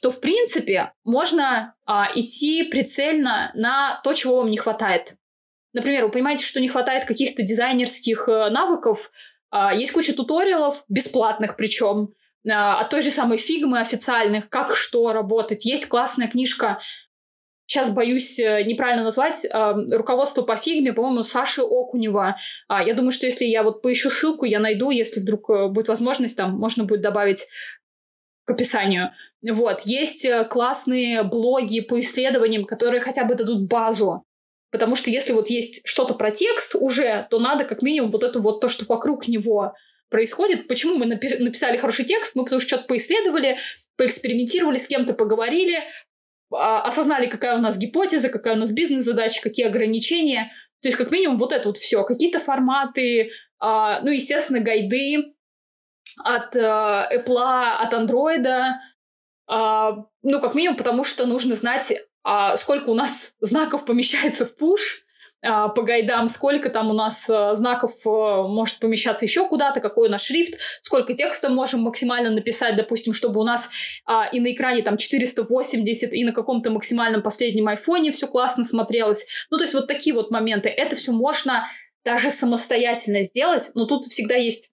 [0.03, 5.16] то, в принципе, можно а, идти прицельно на то, чего вам не хватает.
[5.72, 9.11] Например, вы понимаете, что не хватает каких-то дизайнерских э, навыков,
[9.51, 12.14] а, есть куча туториалов, бесплатных причем,
[12.49, 15.64] а, от той же самой фигмы официальных, как что работать.
[15.64, 16.80] Есть классная книжка,
[17.66, 22.37] сейчас боюсь э, неправильно назвать, а, руководство по фигме, по-моему, Саши Окунева.
[22.68, 26.37] Я думаю, что если я вот поищу ссылку, я найду, если вдруг э, будет возможность,
[26.37, 27.47] там можно будет добавить
[28.45, 29.12] к описанию.
[29.53, 29.83] Вот.
[29.83, 34.25] Есть классные блоги по исследованиям, которые хотя бы дадут базу
[34.75, 38.41] Потому что если вот есть что-то про текст уже, то надо как минимум вот это
[38.41, 39.73] вот то, что вокруг него
[40.11, 40.67] происходит.
[40.67, 42.35] Почему мы напи- написали хороший текст?
[42.35, 43.59] Мы потому что что-то поисследовали,
[43.97, 45.79] поэкспериментировали, с кем-то поговорили,
[46.53, 50.51] а, осознали, какая у нас гипотеза, какая у нас бизнес-задача, какие ограничения.
[50.83, 52.03] То есть как минимум вот это вот все.
[52.03, 53.31] Какие-то форматы,
[53.61, 55.35] а, ну, естественно, гайды
[56.25, 58.73] от а, Apple, от Android.
[59.47, 61.93] А, ну, как минимум, потому что нужно знать
[62.25, 65.05] а сколько у нас знаков помещается в пуш,
[65.47, 70.09] а, по гайдам, сколько там у нас а, знаков а, может помещаться еще куда-то, какой
[70.09, 73.69] у нас шрифт, сколько текста можем максимально написать, допустим, чтобы у нас
[74.07, 79.27] а, и на экране там 480, и на каком-то максимальном последнем айфоне все классно смотрелось.
[79.51, 80.71] Ну, то есть вот такие вот моменты.
[80.71, 81.67] Это все можно
[82.07, 84.73] даже самостоятельно сделать, но тут всегда есть...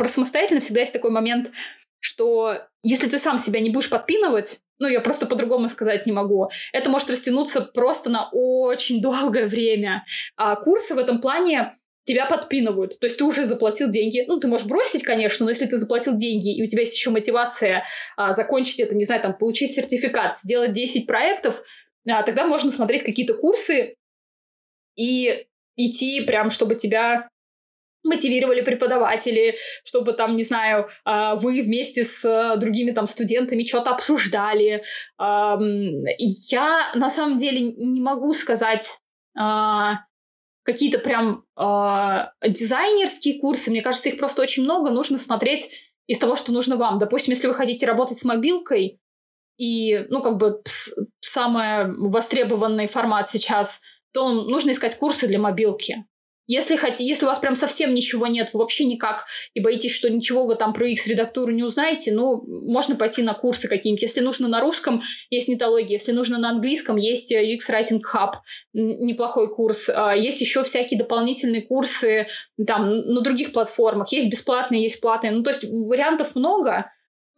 [0.00, 1.50] Про самостоятельно всегда есть такой момент,
[1.98, 6.48] что если ты сам себя не будешь подпинывать, ну, я просто по-другому сказать не могу.
[6.72, 10.06] Это может растянуться просто на очень долгое время.
[10.36, 12.98] А курсы в этом плане тебя подпинывают.
[12.98, 14.24] То есть ты уже заплатил деньги.
[14.26, 17.10] Ну, ты можешь бросить, конечно, но если ты заплатил деньги, и у тебя есть еще
[17.10, 17.84] мотивация
[18.16, 21.62] а, закончить это, не знаю, там, получить сертификат, сделать 10 проектов,
[22.08, 23.96] а, тогда можно смотреть какие-то курсы
[24.96, 25.44] и
[25.76, 27.28] идти прям, чтобы тебя
[28.02, 34.82] мотивировали преподаватели, чтобы там, не знаю, а, вы вместе с другими там студентами что-то обсуждали.
[35.18, 38.86] Я на самом деле не могу сказать
[39.38, 40.00] а,
[40.62, 43.70] какие-то прям а, дизайнерские курсы.
[43.70, 44.90] Мне кажется, их просто очень много.
[44.90, 45.70] Нужно смотреть
[46.06, 46.98] из того, что нужно вам.
[46.98, 49.00] Допустим, если вы хотите работать с мобилкой,
[49.56, 50.62] и, ну, как бы
[51.20, 53.82] самый востребованный формат сейчас,
[54.12, 56.06] то нужно искать курсы для мобилки.
[56.52, 60.46] Если, хотите, если у вас прям совсем ничего нет, вообще никак, и боитесь, что ничего
[60.46, 64.02] вы там про UX-редактуру не узнаете, ну, можно пойти на курсы какие-нибудь.
[64.02, 65.92] Если нужно на русском, есть нетология.
[65.92, 68.32] Если нужно на английском, есть UX э, Writing Hub,
[68.72, 69.88] неплохой курс.
[69.94, 72.26] А, есть еще всякие дополнительные курсы
[72.66, 74.10] там на других платформах.
[74.10, 75.30] Есть бесплатные, есть платные.
[75.30, 76.90] Ну, то есть вариантов много.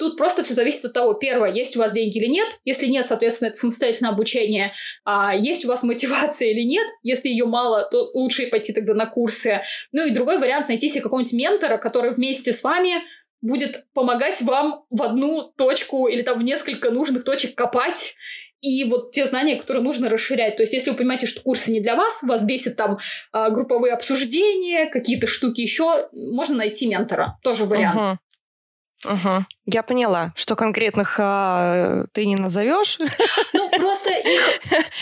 [0.03, 2.49] Тут просто все зависит от того, первое, есть у вас деньги или нет.
[2.65, 4.73] Если нет, соответственно, это самостоятельное обучение.
[5.05, 6.85] А есть у вас мотивация или нет.
[7.05, 9.61] Если ее мало, то лучше пойти тогда на курсы.
[9.93, 12.95] Ну и другой вариант, найти себе какого-нибудь ментора, который вместе с вами
[13.43, 18.17] будет помогать вам в одну точку или там в несколько нужных точек копать
[18.61, 20.57] и вот те знания, которые нужно расширять.
[20.57, 22.99] То есть, если вы понимаете, что курсы не для вас, вас бесит там
[23.31, 27.39] а, групповые обсуждения, какие-то штуки еще, можно найти ментора.
[27.45, 28.01] Тоже вариант.
[28.01, 28.17] Uh-huh.
[29.05, 29.47] Угу.
[29.67, 32.99] Я поняла, что конкретных а, ты не назовешь.
[33.53, 34.61] Ну, просто их,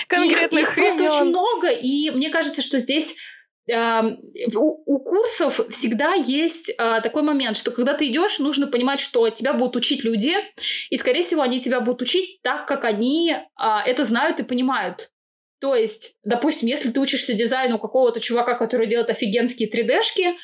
[0.08, 3.16] конкретных их, их просто очень много, и мне кажется, что здесь
[3.68, 9.28] у, у курсов всегда есть э, такой момент, что когда ты идешь, нужно понимать, что
[9.30, 10.34] тебя будут учить люди,
[10.88, 15.10] и, скорее всего, они тебя будут учить так, как они э, это знают и понимают.
[15.60, 20.34] То есть, допустим, если ты учишься дизайну какого-то чувака, который делает офигенские 3D-шки,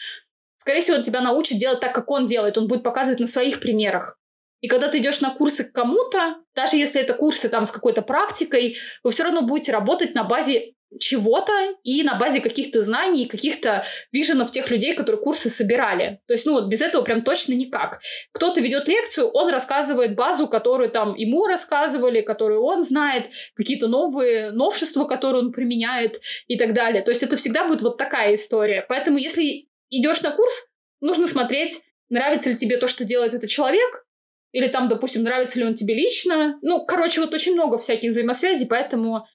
[0.66, 2.58] скорее всего, он тебя научит делать так, как он делает.
[2.58, 4.18] Он будет показывать на своих примерах.
[4.62, 8.02] И когда ты идешь на курсы к кому-то, даже если это курсы там с какой-то
[8.02, 11.52] практикой, вы все равно будете работать на базе чего-то
[11.84, 16.18] и на базе каких-то знаний, каких-то виженов тех людей, которые курсы собирали.
[16.26, 18.00] То есть, ну вот без этого прям точно никак.
[18.32, 24.50] Кто-то ведет лекцию, он рассказывает базу, которую там ему рассказывали, которую он знает, какие-то новые
[24.50, 27.02] новшества, которые он применяет и так далее.
[27.02, 28.84] То есть это всегда будет вот такая история.
[28.88, 30.68] Поэтому если идешь на курс,
[31.00, 34.06] нужно смотреть, нравится ли тебе то, что делает этот человек,
[34.52, 36.58] или там, допустим, нравится ли он тебе лично.
[36.62, 39.26] Ну, короче, вот очень много всяких взаимосвязей, поэтому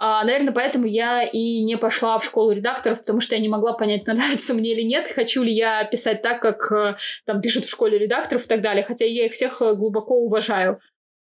[0.00, 3.72] а, наверное, поэтому я и не пошла в школу редакторов, потому что я не могла
[3.72, 6.96] понять, нравится мне или нет, хочу ли я писать так, как э,
[7.26, 10.80] там пишут в школе редакторов и так далее, хотя я их всех э, глубоко уважаю.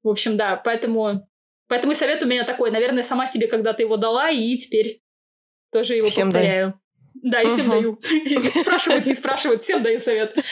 [0.04, 1.28] В общем, да, поэтому,
[1.66, 5.00] поэтому совет у меня такой, наверное, сама себе когда-то его дала, и теперь
[5.72, 6.68] тоже его всем повторяю.
[6.68, 6.80] Дай.
[7.22, 7.98] Да, и всем угу.
[8.02, 8.50] даю.
[8.60, 10.36] Спрашивают, не спрашивают, всем даю совет.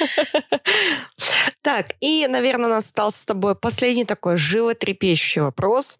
[1.62, 5.98] Так, и, наверное, у нас остался с тобой последний такой животрепещущий вопрос.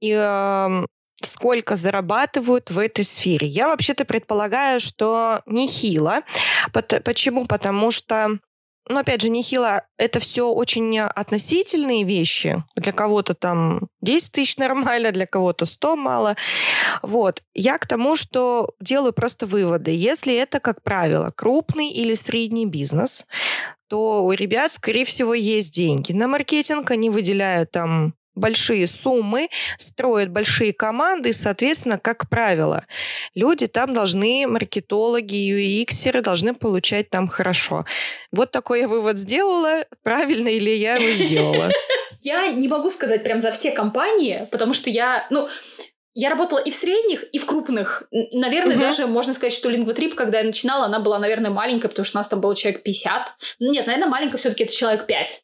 [0.00, 0.84] И э,
[1.22, 3.46] сколько зарабатывают в этой сфере.
[3.46, 6.22] Я вообще-то предполагаю, что нехило.
[6.72, 7.46] Почему?
[7.46, 8.38] Потому что
[8.88, 12.62] ну, опять же, нехило, это все очень относительные вещи.
[12.76, 16.36] Для кого-то там 10 тысяч нормально, для кого-то 100 мало.
[17.02, 17.42] Вот.
[17.54, 19.90] Я к тому, что делаю просто выводы.
[19.90, 23.26] Если это, как правило, крупный или средний бизнес,
[23.88, 26.12] то у ребят, скорее всего, есть деньги.
[26.12, 32.84] На маркетинг они выделяют там большие суммы, строят большие команды, и, соответственно, как правило,
[33.34, 37.84] люди там должны, маркетологи, UX должны получать там хорошо.
[38.30, 41.70] Вот такой я вывод сделала, правильно или я его сделала.
[42.22, 45.48] Я не могу сказать прям за все компании, потому что я, ну,
[46.14, 48.04] я работала и в средних, и в крупных.
[48.32, 48.82] Наверное, угу.
[48.82, 52.20] даже можно сказать, что LinguaTrip, когда я начинала, она была, наверное, маленькая, потому что у
[52.20, 53.34] нас там было человек 50.
[53.60, 55.42] Нет, наверное, маленькая все-таки это человек 5.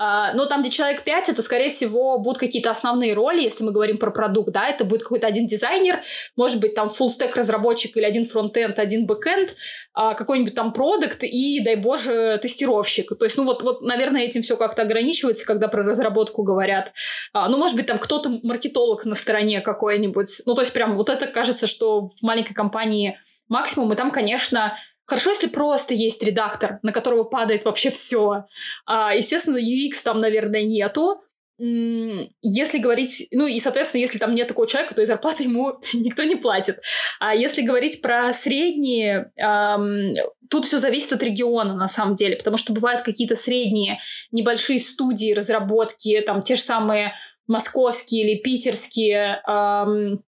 [0.00, 3.70] Uh, но там, где человек 5, это, скорее всего, будут какие-то основные роли, если мы
[3.70, 6.02] говорим про продукт, да, это будет какой-то один дизайнер,
[6.36, 9.54] может быть, там full stack разработчик или один фронтенд, один бэкенд,
[9.96, 13.16] uh, какой-нибудь там продукт и, дай боже, тестировщик.
[13.16, 16.92] То есть, ну вот, вот наверное, этим все как-то ограничивается, когда про разработку говорят.
[17.32, 20.42] Uh, ну, может быть, там кто-то маркетолог на стороне какой-нибудь.
[20.46, 23.18] Ну, то есть, прям вот это кажется, что в маленькой компании
[23.48, 24.76] максимум, и там, конечно,
[25.06, 28.44] Хорошо, если просто есть редактор, на которого падает вообще все.
[28.86, 31.20] А, естественно, UX там, наверное, нету.
[31.56, 36.24] Если говорить, ну и, соответственно, если там нет такого человека, то и зарплаты ему никто
[36.24, 36.78] не платит.
[37.20, 40.14] А если говорить про средние, эм,
[40.50, 44.00] тут все зависит от региона на самом деле, потому что бывают какие-то средние
[44.32, 47.14] небольшие студии разработки, там те же самые
[47.46, 50.24] московские или питерские, эм,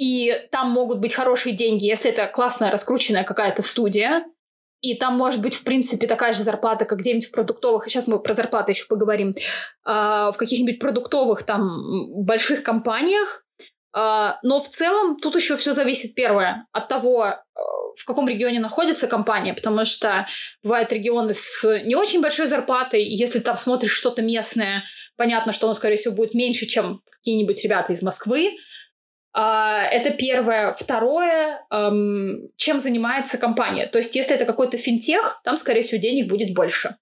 [0.00, 4.24] и там могут быть хорошие деньги, если это классная, раскрученная какая-то студия,
[4.80, 8.18] и там может быть, в принципе, такая же зарплата, как где-нибудь в продуктовых, сейчас мы
[8.18, 9.34] про зарплаты еще поговорим,
[9.84, 13.44] а, в каких-нибудь продуктовых там больших компаниях,
[13.92, 17.42] а, но в целом тут еще все зависит, первое, от того, а,
[17.94, 20.26] в каком регионе находится компания, потому что
[20.62, 24.84] бывают регионы с не очень большой зарплатой, если там смотришь что-то местное,
[25.16, 28.56] понятно, что оно, скорее всего, будет меньше, чем какие-нибудь ребята из Москвы,
[29.32, 30.74] это первое.
[30.74, 31.64] Второе,
[32.56, 33.86] чем занимается компания.
[33.86, 36.96] То есть, если это какой-то финтех, там, скорее всего, денег будет больше.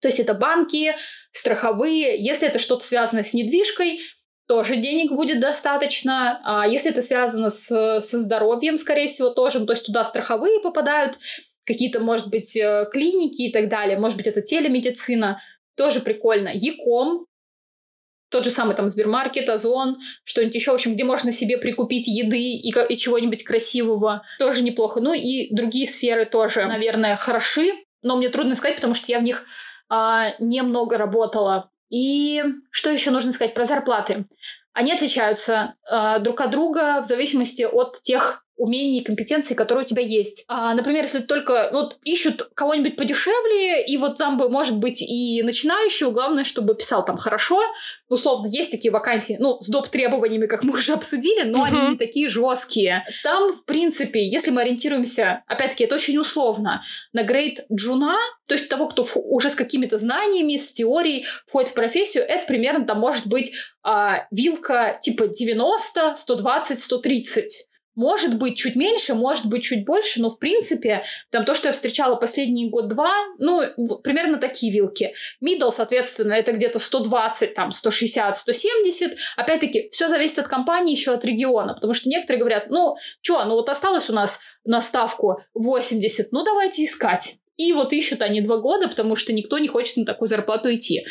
[0.00, 0.94] То есть, это банки,
[1.32, 2.18] страховые.
[2.18, 4.00] Если это что-то связано с недвижкой,
[4.46, 6.40] тоже денег будет достаточно.
[6.44, 9.60] А если это связано с, со здоровьем, скорее всего, тоже.
[9.60, 11.18] Ну, то есть, туда страховые попадают,
[11.64, 13.98] какие-то, может быть, э, клиники и так далее.
[13.98, 15.40] Может быть, это телемедицина.
[15.76, 16.50] Тоже прикольно.
[16.52, 17.26] Яком
[18.34, 22.40] тот же самый там Сбермаркет, Озон, что-нибудь еще, в общем, где можно себе прикупить еды
[22.40, 25.00] и, и чего-нибудь красивого, тоже неплохо.
[25.00, 27.70] Ну и другие сферы тоже, наверное, хороши,
[28.02, 29.44] но мне трудно сказать, потому что я в них
[29.88, 31.70] а, немного работала.
[31.90, 34.24] И что еще нужно сказать про зарплаты?
[34.72, 39.86] Они отличаются а, друг от друга в зависимости от тех умений и компетенций, которые у
[39.86, 40.44] тебя есть.
[40.48, 45.02] А, например, если только ну, вот, ищут кого-нибудь подешевле, и вот там бы, может быть,
[45.02, 47.60] и начинающего, главное, чтобы писал там хорошо.
[48.08, 49.88] Условно, есть такие вакансии, ну, с доп.
[49.88, 51.68] требованиями, как мы уже обсудили, но uh-huh.
[51.68, 53.04] они не такие жесткие.
[53.22, 56.82] Там, в принципе, если мы ориентируемся, опять-таки, это очень условно,
[57.12, 61.74] на грейд джуна, то есть того, кто уже с какими-то знаниями, с теорией входит в
[61.74, 63.52] профессию, это примерно там может быть
[63.82, 67.68] а, вилка типа 90, 120, 130.
[67.94, 71.72] Может быть, чуть меньше, может быть, чуть больше, но, в принципе, там то, что я
[71.72, 73.62] встречала последний год-два, ну,
[74.02, 75.14] примерно такие вилки.
[75.44, 79.16] Middle, соответственно, это где-то 120, там, 160, 170.
[79.36, 83.54] Опять-таки, все зависит от компании, еще от региона, потому что некоторые говорят, ну, что, ну
[83.54, 87.38] вот осталось у нас на ставку 80, ну, давайте искать.
[87.56, 91.06] И вот ищут они два года, потому что никто не хочет на такую зарплату идти.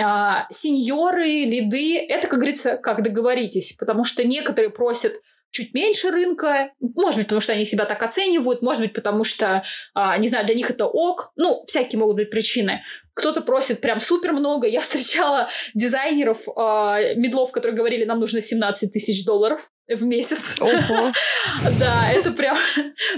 [0.00, 5.14] А, сеньоры, лиды, это, как говорится, как договоритесь, потому что некоторые просят
[5.50, 6.72] чуть меньше рынка.
[6.80, 9.62] Может быть, потому что они себя так оценивают, может быть, потому что,
[9.94, 11.32] а, не знаю, для них это ок.
[11.36, 12.82] Ну, всякие могут быть причины.
[13.14, 14.66] Кто-то просит прям супер много.
[14.66, 20.56] Я встречала дизайнеров э, медлов, которые говорили, нам нужно 17 тысяч долларов в месяц.
[21.80, 22.58] Да, это прям...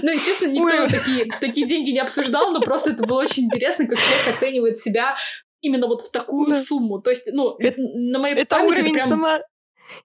[0.01, 3.99] Ну, естественно, никто такие, такие деньги не обсуждал, но просто это было очень интересно, как
[3.99, 5.15] человек оценивает себя
[5.61, 6.61] именно вот в такую да.
[6.61, 7.01] сумму.
[7.01, 9.41] То есть, ну, это, на моей это памяти уровень это прям...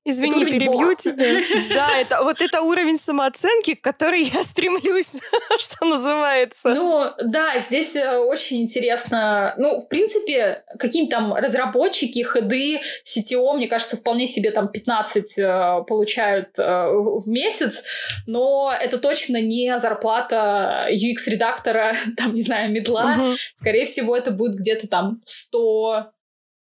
[0.05, 0.97] Извини, перебью бог.
[0.99, 1.27] тебя.
[1.75, 5.17] Да, это вот это уровень самооценки, к который я стремлюсь,
[5.59, 6.69] что называется.
[6.71, 9.55] Ну, да, здесь э, очень интересно.
[9.59, 15.85] Ну, в принципе, какие-то там разработчики, хеды, CTO, мне кажется, вполне себе там 15 э,
[15.89, 17.83] получают э, в месяц,
[18.27, 23.17] но это точно не зарплата UX-редактора, там, не знаю, медла.
[23.19, 23.37] Угу.
[23.55, 26.13] Скорее всего, это будет где-то там 100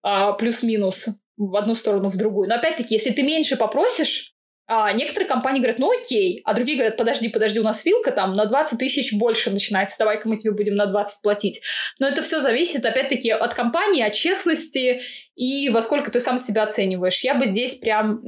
[0.04, 1.08] а, плюс-минус
[1.38, 2.50] в одну сторону, в другую.
[2.50, 4.33] Но опять-таки, если ты меньше попросишь,
[4.66, 8.36] а некоторые компании говорят, ну окей, а другие говорят, подожди, подожди, у нас вилка там
[8.36, 11.62] на 20 тысяч больше начинается, давай-ка мы тебе будем на 20 платить.
[12.00, 15.02] Но это все зависит, опять-таки, от компании, от честности
[15.36, 17.24] и во сколько ты сам себя оцениваешь.
[17.24, 18.22] Я бы здесь прям...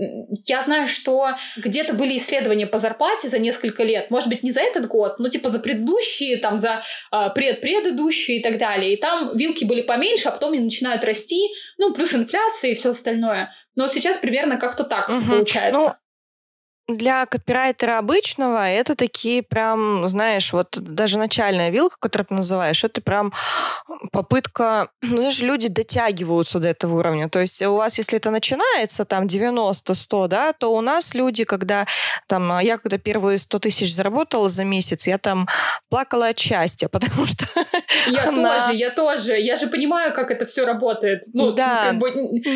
[0.47, 4.61] Я знаю, что где-то были исследования по зарплате за несколько лет, может быть, не за
[4.61, 6.81] этот год, но типа за предыдущие, там, за
[7.11, 8.93] э, предпредыдущие и так далее.
[8.93, 12.89] И там вилки были поменьше, а потом они начинают расти, ну, плюс инфляция и все
[12.89, 13.51] остальное.
[13.75, 15.25] Но сейчас примерно как-то так угу.
[15.25, 15.79] получается.
[15.79, 15.89] Ну,
[16.87, 23.01] для копирайтера обычного это такие прям, знаешь, вот даже начальная вилка, которую ты называешь, это
[23.01, 23.33] прям
[24.11, 27.27] попытка, ну, знаешь, люди дотягиваются до этого уровня.
[27.27, 31.87] То есть у вас, если это начинается там 90-100, да, то у нас люди, когда
[32.27, 35.47] там, а я когда первые 100 тысяч заработала за месяц, я там
[35.89, 37.47] плакала от счастья, потому что...
[38.07, 38.59] Я она...
[38.59, 39.39] тоже, я тоже.
[39.39, 41.23] Я же понимаю, как это все работает.
[41.33, 41.87] Ну, да.
[41.89, 42.11] как бы,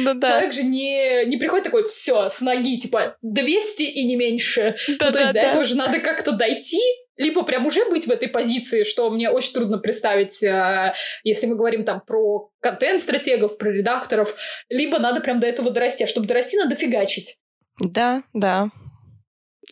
[0.05, 0.27] да, да.
[0.27, 4.75] человек же не, не приходит такой, все, с ноги, типа, 200 и не меньше.
[4.87, 5.41] Да, ну, то да, есть да.
[5.41, 6.81] до этого же надо как-то дойти,
[7.19, 10.93] либо прям уже быть в этой позиции, что мне очень трудно представить, э,
[11.23, 14.35] если мы говорим там про контент-стратегов, про редакторов,
[14.69, 16.03] либо надо прям до этого дорасти.
[16.03, 17.37] А чтобы дорасти, надо фигачить.
[17.79, 18.69] Да, да.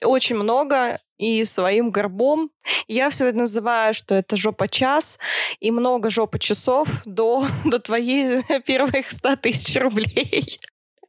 [0.04, 2.52] Очень много и своим горбом.
[2.88, 5.18] Я всегда называю, что это жопа час
[5.60, 10.60] и много жопа часов до, до твоей первых 100 тысяч рублей.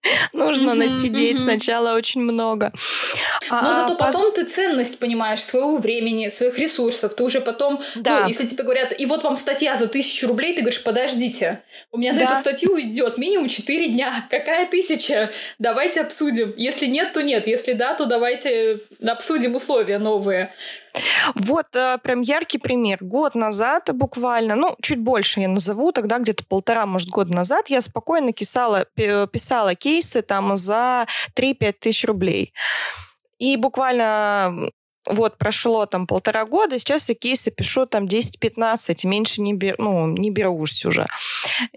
[0.33, 2.73] Нужно насидеть сначала очень много.
[3.51, 7.15] Но а, зато потом ты ценность понимаешь своего времени, своих ресурсов.
[7.15, 10.61] Ты уже потом, ну, если тебе говорят, и вот вам статья за тысячу рублей, ты
[10.61, 14.27] говоришь, подождите, у меня на эту статью уйдет минимум 4 дня.
[14.31, 15.31] Какая тысяча?
[15.59, 16.53] Давайте обсудим.
[16.57, 17.47] Если нет, то нет.
[17.47, 20.53] Если да, то давайте обсудим условия новые.
[21.35, 22.99] Вот э, прям яркий пример.
[23.01, 27.81] Год назад буквально, ну, чуть больше я назову, тогда где-то полтора, может, года назад я
[27.83, 32.53] спокойно писала, писала кейсы там за 3-5 тысяч рублей.
[33.39, 34.71] И буквально
[35.07, 40.07] вот прошло там полтора года, сейчас я кейсы пишу там 10-15, меньше не, бер, ну,
[40.07, 41.07] не берусь уже.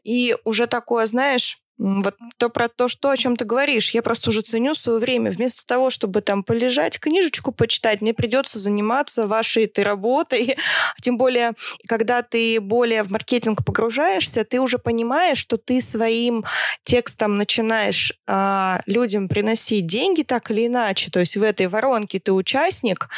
[0.04, 4.30] И уже такое, знаешь, вот то про то, что, о чем ты говоришь, я просто
[4.30, 5.32] уже ценю свое время.
[5.32, 10.58] Вместо того, чтобы там полежать, книжечку почитать, мне придется заниматься вашей этой работой.
[11.02, 11.54] Тем более,
[11.88, 16.46] когда ты более в маркетинг погружаешься, ты уже понимаешь, что ты своим
[16.84, 21.10] текстом начинаешь а, людям приносить деньги так или иначе.
[21.10, 23.10] То есть в этой воронке ты участник,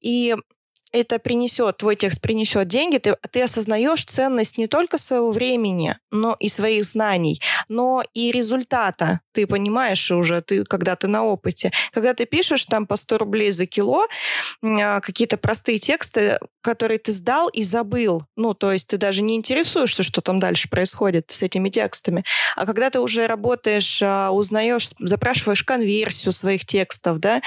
[0.00, 0.36] и
[0.92, 6.36] это принесет, твой текст принесет деньги, ты, ты осознаешь ценность не только своего времени, но
[6.38, 9.20] и своих знаний, но и результата.
[9.32, 11.70] Ты понимаешь уже, ты, когда ты на опыте.
[11.92, 14.06] Когда ты пишешь там по 100 рублей за кило,
[14.62, 18.24] а, какие-то простые тексты, которые ты сдал и забыл.
[18.36, 22.24] Ну, то есть ты даже не интересуешься, что там дальше происходит с этими текстами.
[22.56, 27.40] А когда ты уже работаешь, а, узнаешь, запрашиваешь конверсию своих текстов, да,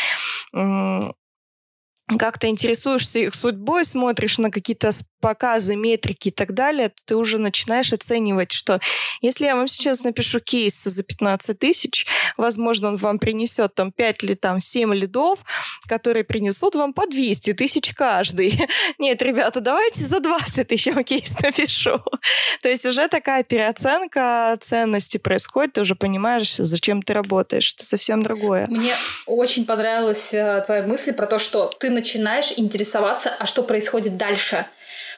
[2.18, 4.92] как ты интересуешься их судьбой, смотришь на какие-то
[5.24, 8.82] показы, метрики и так далее, то ты уже начинаешь оценивать, что
[9.22, 12.06] если я вам сейчас напишу кейс за 15 тысяч,
[12.36, 15.40] возможно, он вам принесет там 5 или там 7 лидов,
[15.88, 18.68] которые принесут вам по 200 тысяч каждый.
[19.00, 22.04] Нет, ребята, давайте за 20 тысяч кейс напишу.
[22.62, 27.74] То есть уже такая переоценка ценности происходит, ты уже понимаешь, зачем ты работаешь.
[27.74, 28.68] Это совсем другое.
[28.68, 28.94] Мне
[29.26, 34.66] очень понравилась э, твоя мысль про то, что ты начинаешь интересоваться, а что происходит дальше.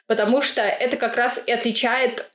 [0.06, 2.26] Потому что это как раз и отличает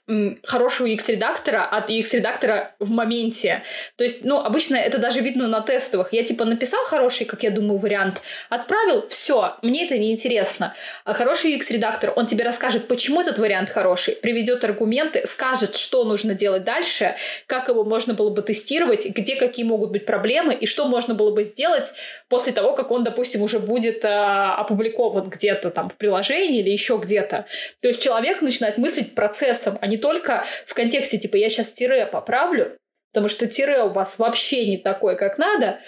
[0.44, 3.64] хорошего UX-редактора от UX-редактора в моменте.
[3.98, 6.12] То есть, ну, обычно это даже видно на тестовых.
[6.12, 10.74] Я, типа, написал хороший, как я думаю, вариант, отправил, все, мне это не интересно.
[11.06, 16.34] А хороший UX-редактор, он тебе расскажет, почему этот вариант хороший, приведет аргументы, скажет, что нужно
[16.34, 17.16] делать дальше,
[17.46, 21.32] как его можно было бы тестировать, где какие могут быть проблемы, и что можно было
[21.32, 21.94] бы сделать
[22.28, 27.00] после того, как он, допустим, уже будет а, опубликован где-то там в приложении или еще
[27.02, 27.46] где-то.
[27.82, 32.06] То есть человек начинает мыслить процессом, а не только в контексте, типа, я сейчас тире
[32.06, 32.78] поправлю,
[33.12, 35.80] потому что тире у вас вообще не такой, как надо,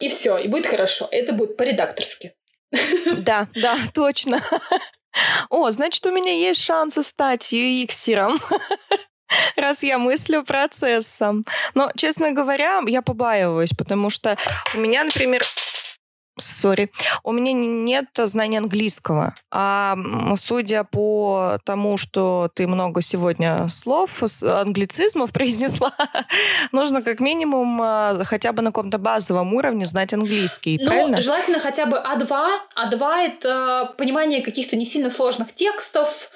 [0.00, 1.08] и все, и будет хорошо.
[1.10, 2.34] Это будет по-редакторски.
[3.18, 4.42] Да, да, точно.
[5.48, 8.38] О, значит, у меня есть шансы стать UX-ером.
[9.56, 11.44] раз я мыслю процессом.
[11.74, 14.36] Но, честно говоря, я побаиваюсь, потому что
[14.74, 15.42] у меня, например,
[16.38, 16.90] Сори.
[17.22, 19.34] У меня нет знания английского.
[19.50, 19.96] А
[20.36, 25.92] судя по тому, что ты много сегодня слов, англицизмов произнесла,
[26.72, 30.78] нужно как минимум а, хотя бы на каком-то базовом уровне знать английский.
[30.80, 31.20] Ну, правильно?
[31.20, 32.58] желательно хотя бы А2.
[32.76, 36.30] А2— это понимание каких-то не сильно сложных текстов,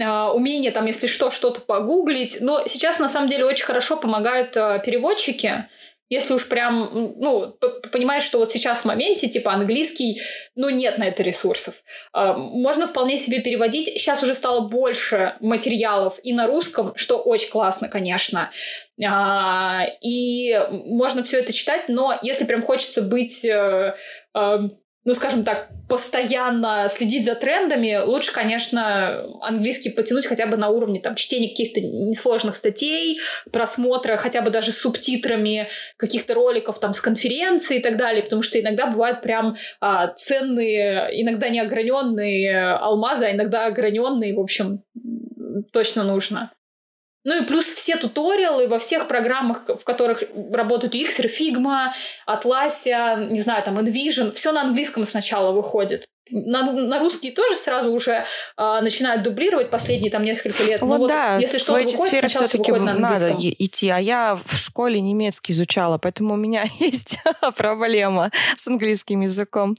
[0.00, 2.38] а, умение там, если что, что-то погуглить.
[2.40, 5.68] Но сейчас, на самом деле, очень хорошо помогают а, переводчики,
[6.12, 7.56] если уж прям, ну,
[7.90, 10.20] понимаешь, что вот сейчас в моменте, типа, английский,
[10.54, 11.76] ну, нет на это ресурсов.
[12.12, 13.86] А, можно вполне себе переводить.
[13.98, 18.50] Сейчас уже стало больше материалов и на русском, что очень классно, конечно.
[19.02, 23.94] А, и можно все это читать, но если прям хочется быть э,
[25.04, 31.00] ну, скажем так, постоянно следить за трендами, лучше, конечно, английский потянуть хотя бы на уровне
[31.00, 33.18] там, чтения каких-то несложных статей,
[33.50, 38.42] просмотра хотя бы даже с субтитрами каких-то роликов там с конференции и так далее, потому
[38.42, 44.84] что иногда бывают прям а, ценные, иногда неограненные алмазы, а иногда ограненные, в общем,
[45.72, 46.52] точно нужно.
[47.24, 51.92] Ну и плюс все туториалы во всех программах, в которых работают Xer, Figma,
[52.28, 56.04] Atlassian, не знаю, там InVision, все на английском сначала выходит.
[56.30, 58.24] На, на русский тоже сразу уже
[58.56, 60.80] э, начинают дублировать последние там несколько лет.
[60.80, 63.90] Вот, вот да, если что выходит, сначала все-таки на надо идти.
[63.90, 67.18] А я в школе немецкий изучала, поэтому у меня есть
[67.56, 69.76] проблема с английским языком.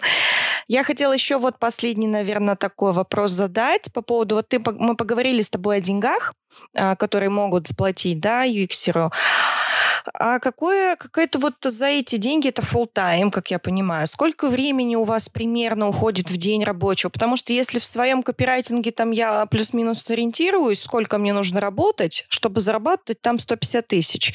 [0.67, 4.35] Я хотела еще вот последний, наверное, такой вопрос задать по поводу...
[4.35, 6.33] Вот ты, мы поговорили с тобой о деньгах,
[6.73, 9.11] которые могут заплатить, да, UX.
[10.13, 14.05] А какое, какое-то вот за эти деньги это full time, как я понимаю.
[14.07, 17.09] Сколько времени у вас примерно уходит в день рабочего?
[17.09, 22.59] Потому что если в своем копирайтинге там я плюс-минус ориентируюсь, сколько мне нужно работать, чтобы
[22.59, 24.33] заработать там 150 тысяч.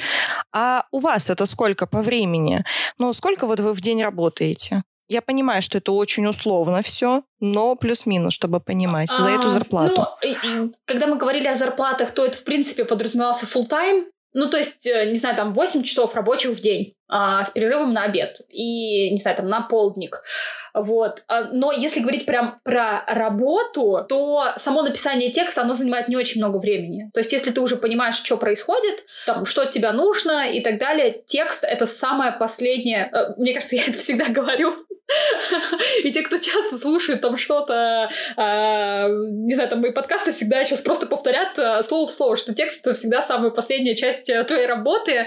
[0.53, 2.65] А у вас это сколько по времени?
[2.99, 4.83] Ну, сколько вот вы в день работаете?
[5.09, 10.07] Я понимаю, что это очень условно все, но плюс-минус, чтобы понимать, за эту а, зарплату.
[10.45, 14.05] Ну, когда мы говорили о зарплатах, то это, в принципе, подразумевался full time.
[14.35, 17.95] Ну, то есть, э, не знаю, там 8 часов рабочих в день а, с перерывом
[17.95, 20.23] на обед и, не знаю, там на полдник.
[20.75, 21.25] Вот.
[21.27, 26.43] А, но если говорить прям про работу, то само написание текста, оно занимает не очень
[26.43, 27.11] много времени.
[27.15, 30.79] То есть, если ты уже понимаешь, что происходит, там, что от тебя нужно и так
[30.79, 33.11] далее, текст— это самое последнее...
[33.13, 34.77] Э, мне кажется, я это всегда говорю,
[36.05, 40.83] и те, кто часто слушает там что-то, э, не знаю, там мои подкасты всегда сейчас
[40.83, 44.67] просто повторят э, слово в слово, что текст— это всегда самая последняя часть э, твоей
[44.67, 45.27] работы, э,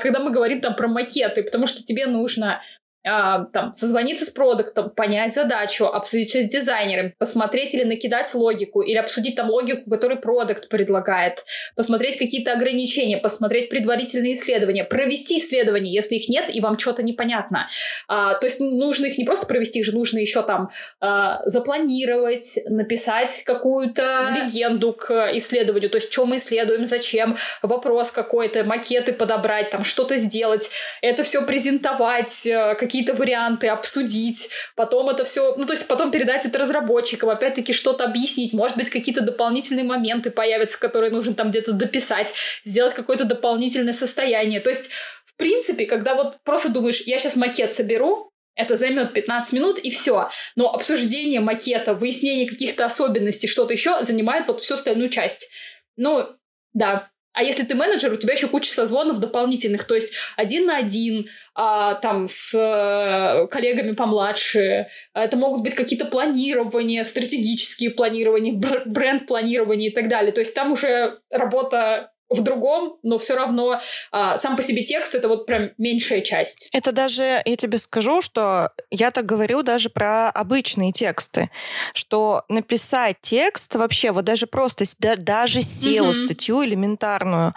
[0.00, 2.62] когда мы говорим там про макеты, потому что тебе нужно
[3.02, 8.82] а, там, созвониться с продуктом, понять задачу, обсудить все с дизайнером, посмотреть или накидать логику,
[8.82, 11.44] или обсудить там логику, которую продукт предлагает,
[11.76, 17.68] посмотреть какие-то ограничения, посмотреть предварительные исследования, провести исследования, если их нет, и вам что-то непонятно.
[18.06, 20.70] А, то есть нужно их не просто провести, их же нужно еще там
[21.00, 28.64] а, запланировать, написать какую-то легенду к исследованию, то есть что мы исследуем, зачем, вопрос какой-то,
[28.64, 30.68] макеты подобрать, там что-то сделать,
[31.00, 36.44] это все презентовать, э, какие-то варианты обсудить, потом это все, ну то есть потом передать
[36.44, 41.72] это разработчикам, опять-таки что-то объяснить, может быть какие-то дополнительные моменты появятся, которые нужно там где-то
[41.72, 42.34] дописать,
[42.64, 44.58] сделать какое-то дополнительное состояние.
[44.58, 44.90] То есть
[45.24, 49.88] в принципе, когда вот просто думаешь, я сейчас макет соберу, это займет 15 минут и
[49.90, 50.28] все.
[50.56, 55.48] Но обсуждение макета, выяснение каких-то особенностей, что-то еще занимает вот всю остальную часть.
[55.96, 56.26] Ну,
[56.74, 60.76] да, а если ты менеджер, у тебя еще куча созвонов дополнительных, то есть один на
[60.76, 64.88] один, а, там с а, коллегами помладше.
[65.14, 68.54] Это могут быть какие-то планирования, стратегические планирования,
[68.86, 70.32] бренд-планирования и так далее.
[70.32, 73.80] То есть там уже работа в другом, но все равно
[74.12, 76.68] а, сам по себе текст это вот прям меньшая часть.
[76.72, 81.50] Это даже, я тебе скажу, что я так говорю даже про обычные тексты,
[81.92, 86.66] что написать текст вообще, вот даже просто, да, даже SEO-статью mm-hmm.
[86.66, 87.54] элементарную,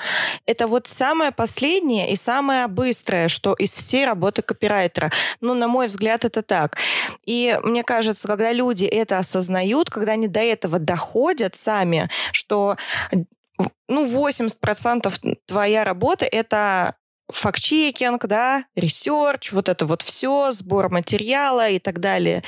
[0.48, 5.12] это вот самое последнее и самое быстрое, что из всей работы копирайтера.
[5.40, 6.78] Ну, на мой взгляд, это так.
[7.26, 12.78] И мне кажется, когда люди это осознают, когда они до этого доходят сами, что
[13.88, 16.96] ну, 80% твоя работа— это
[17.32, 22.44] факт-чекинг, да, research, вот это вот все, сбор материала и так далее,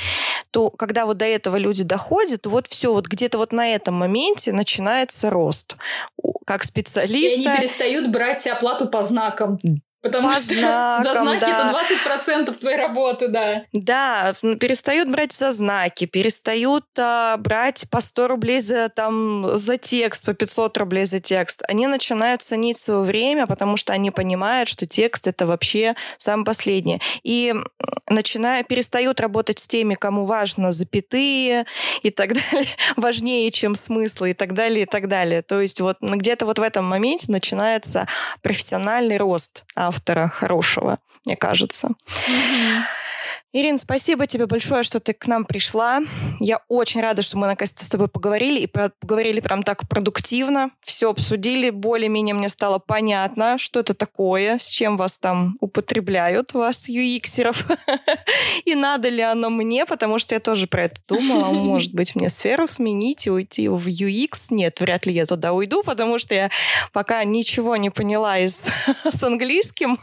[0.51, 4.51] то когда вот до этого люди доходят, вот все, вот где-то вот на этом моменте
[4.51, 5.77] начинается рост.
[6.45, 7.39] Как специалиста...
[7.39, 9.59] И они перестают брать оплату по знакам.
[10.05, 11.73] Потому по что знакам, за знаки да.
[11.97, 13.63] это 20% твоей работы, да.
[13.73, 20.23] Да, перестают брать за знаки, перестают а, брать по 100 рублей за, там, за текст,
[20.23, 21.63] по 500 рублей за текст.
[21.67, 26.99] Они начинают ценить свое время, потому что они понимают, что текст— это вообще самое последнее.
[27.23, 27.55] И
[28.07, 31.65] начиная, перестают работать с теми, кому важно запятые
[32.03, 35.41] и так далее, важнее, чем смыслы и так далее, и так далее.
[35.41, 38.07] То есть вот где-то вот в этом моменте начинается
[38.43, 39.65] профессиональный рост
[39.95, 41.89] автора хорошего, мне кажется.
[43.57, 46.01] Ирин, спасибо тебе большое, что ты к нам пришла.
[46.41, 50.71] Я очень рада, что мы наконец-то с тобой поговорили и поговорили прям так продуктивно.
[50.81, 56.89] Все обсудили, более-менее мне стало понятно, что это такое, с чем вас там употребляют, вас,
[56.89, 57.65] юиксеров,
[58.65, 61.45] и надо ли оно мне, потому что я тоже про это думала.
[61.53, 64.47] Может быть, мне сферу сменить и уйти в UX?
[64.49, 66.51] Нет, вряд ли я туда уйду, потому что я
[66.91, 68.65] пока ничего не поняла из,
[69.09, 69.97] с английским,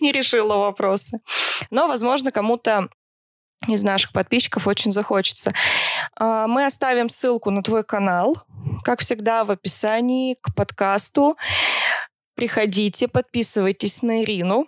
[0.00, 1.20] не решила вопросы.
[1.70, 2.71] Но, возможно, кому-то
[3.68, 5.52] из наших подписчиков очень захочется.
[6.16, 8.42] А, Мы оставим ссылку на твой канал,
[8.84, 11.36] как всегда, в описании к подкасту.
[12.34, 14.66] Приходите, подписывайтесь на Ирину.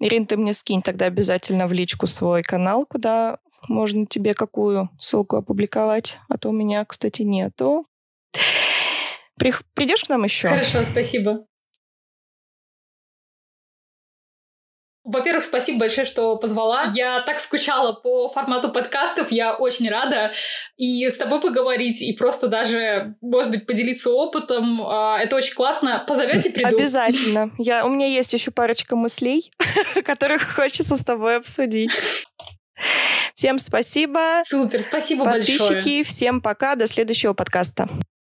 [0.00, 3.38] Ирин, ты мне скинь тогда обязательно в личку свой канал, куда
[3.68, 7.86] можно тебе какую ссылку опубликовать, а то у меня, кстати, нету.
[9.38, 10.48] Прих- Придешь к нам еще?
[10.48, 11.46] Хорошо, спасибо.
[15.04, 16.92] Во-первых, спасибо большое, что позвала.
[16.94, 20.32] Я так скучала по формату подкастов, я очень рада
[20.76, 24.80] и с тобой поговорить, и просто даже, может быть, поделиться опытом.
[24.82, 26.04] А, Это очень классно.
[26.06, 26.76] Позовете, приду.
[26.76, 27.50] Обязательно.
[27.58, 29.52] Я, у меня есть еще парочка мыслей,
[30.04, 31.90] которых хочется с тобой обсудить.
[33.34, 34.42] Всем спасибо.
[34.44, 35.58] Супер, спасибо большое.
[35.58, 36.76] Подписчики, всем пока.
[36.76, 37.88] До следующего подкаста.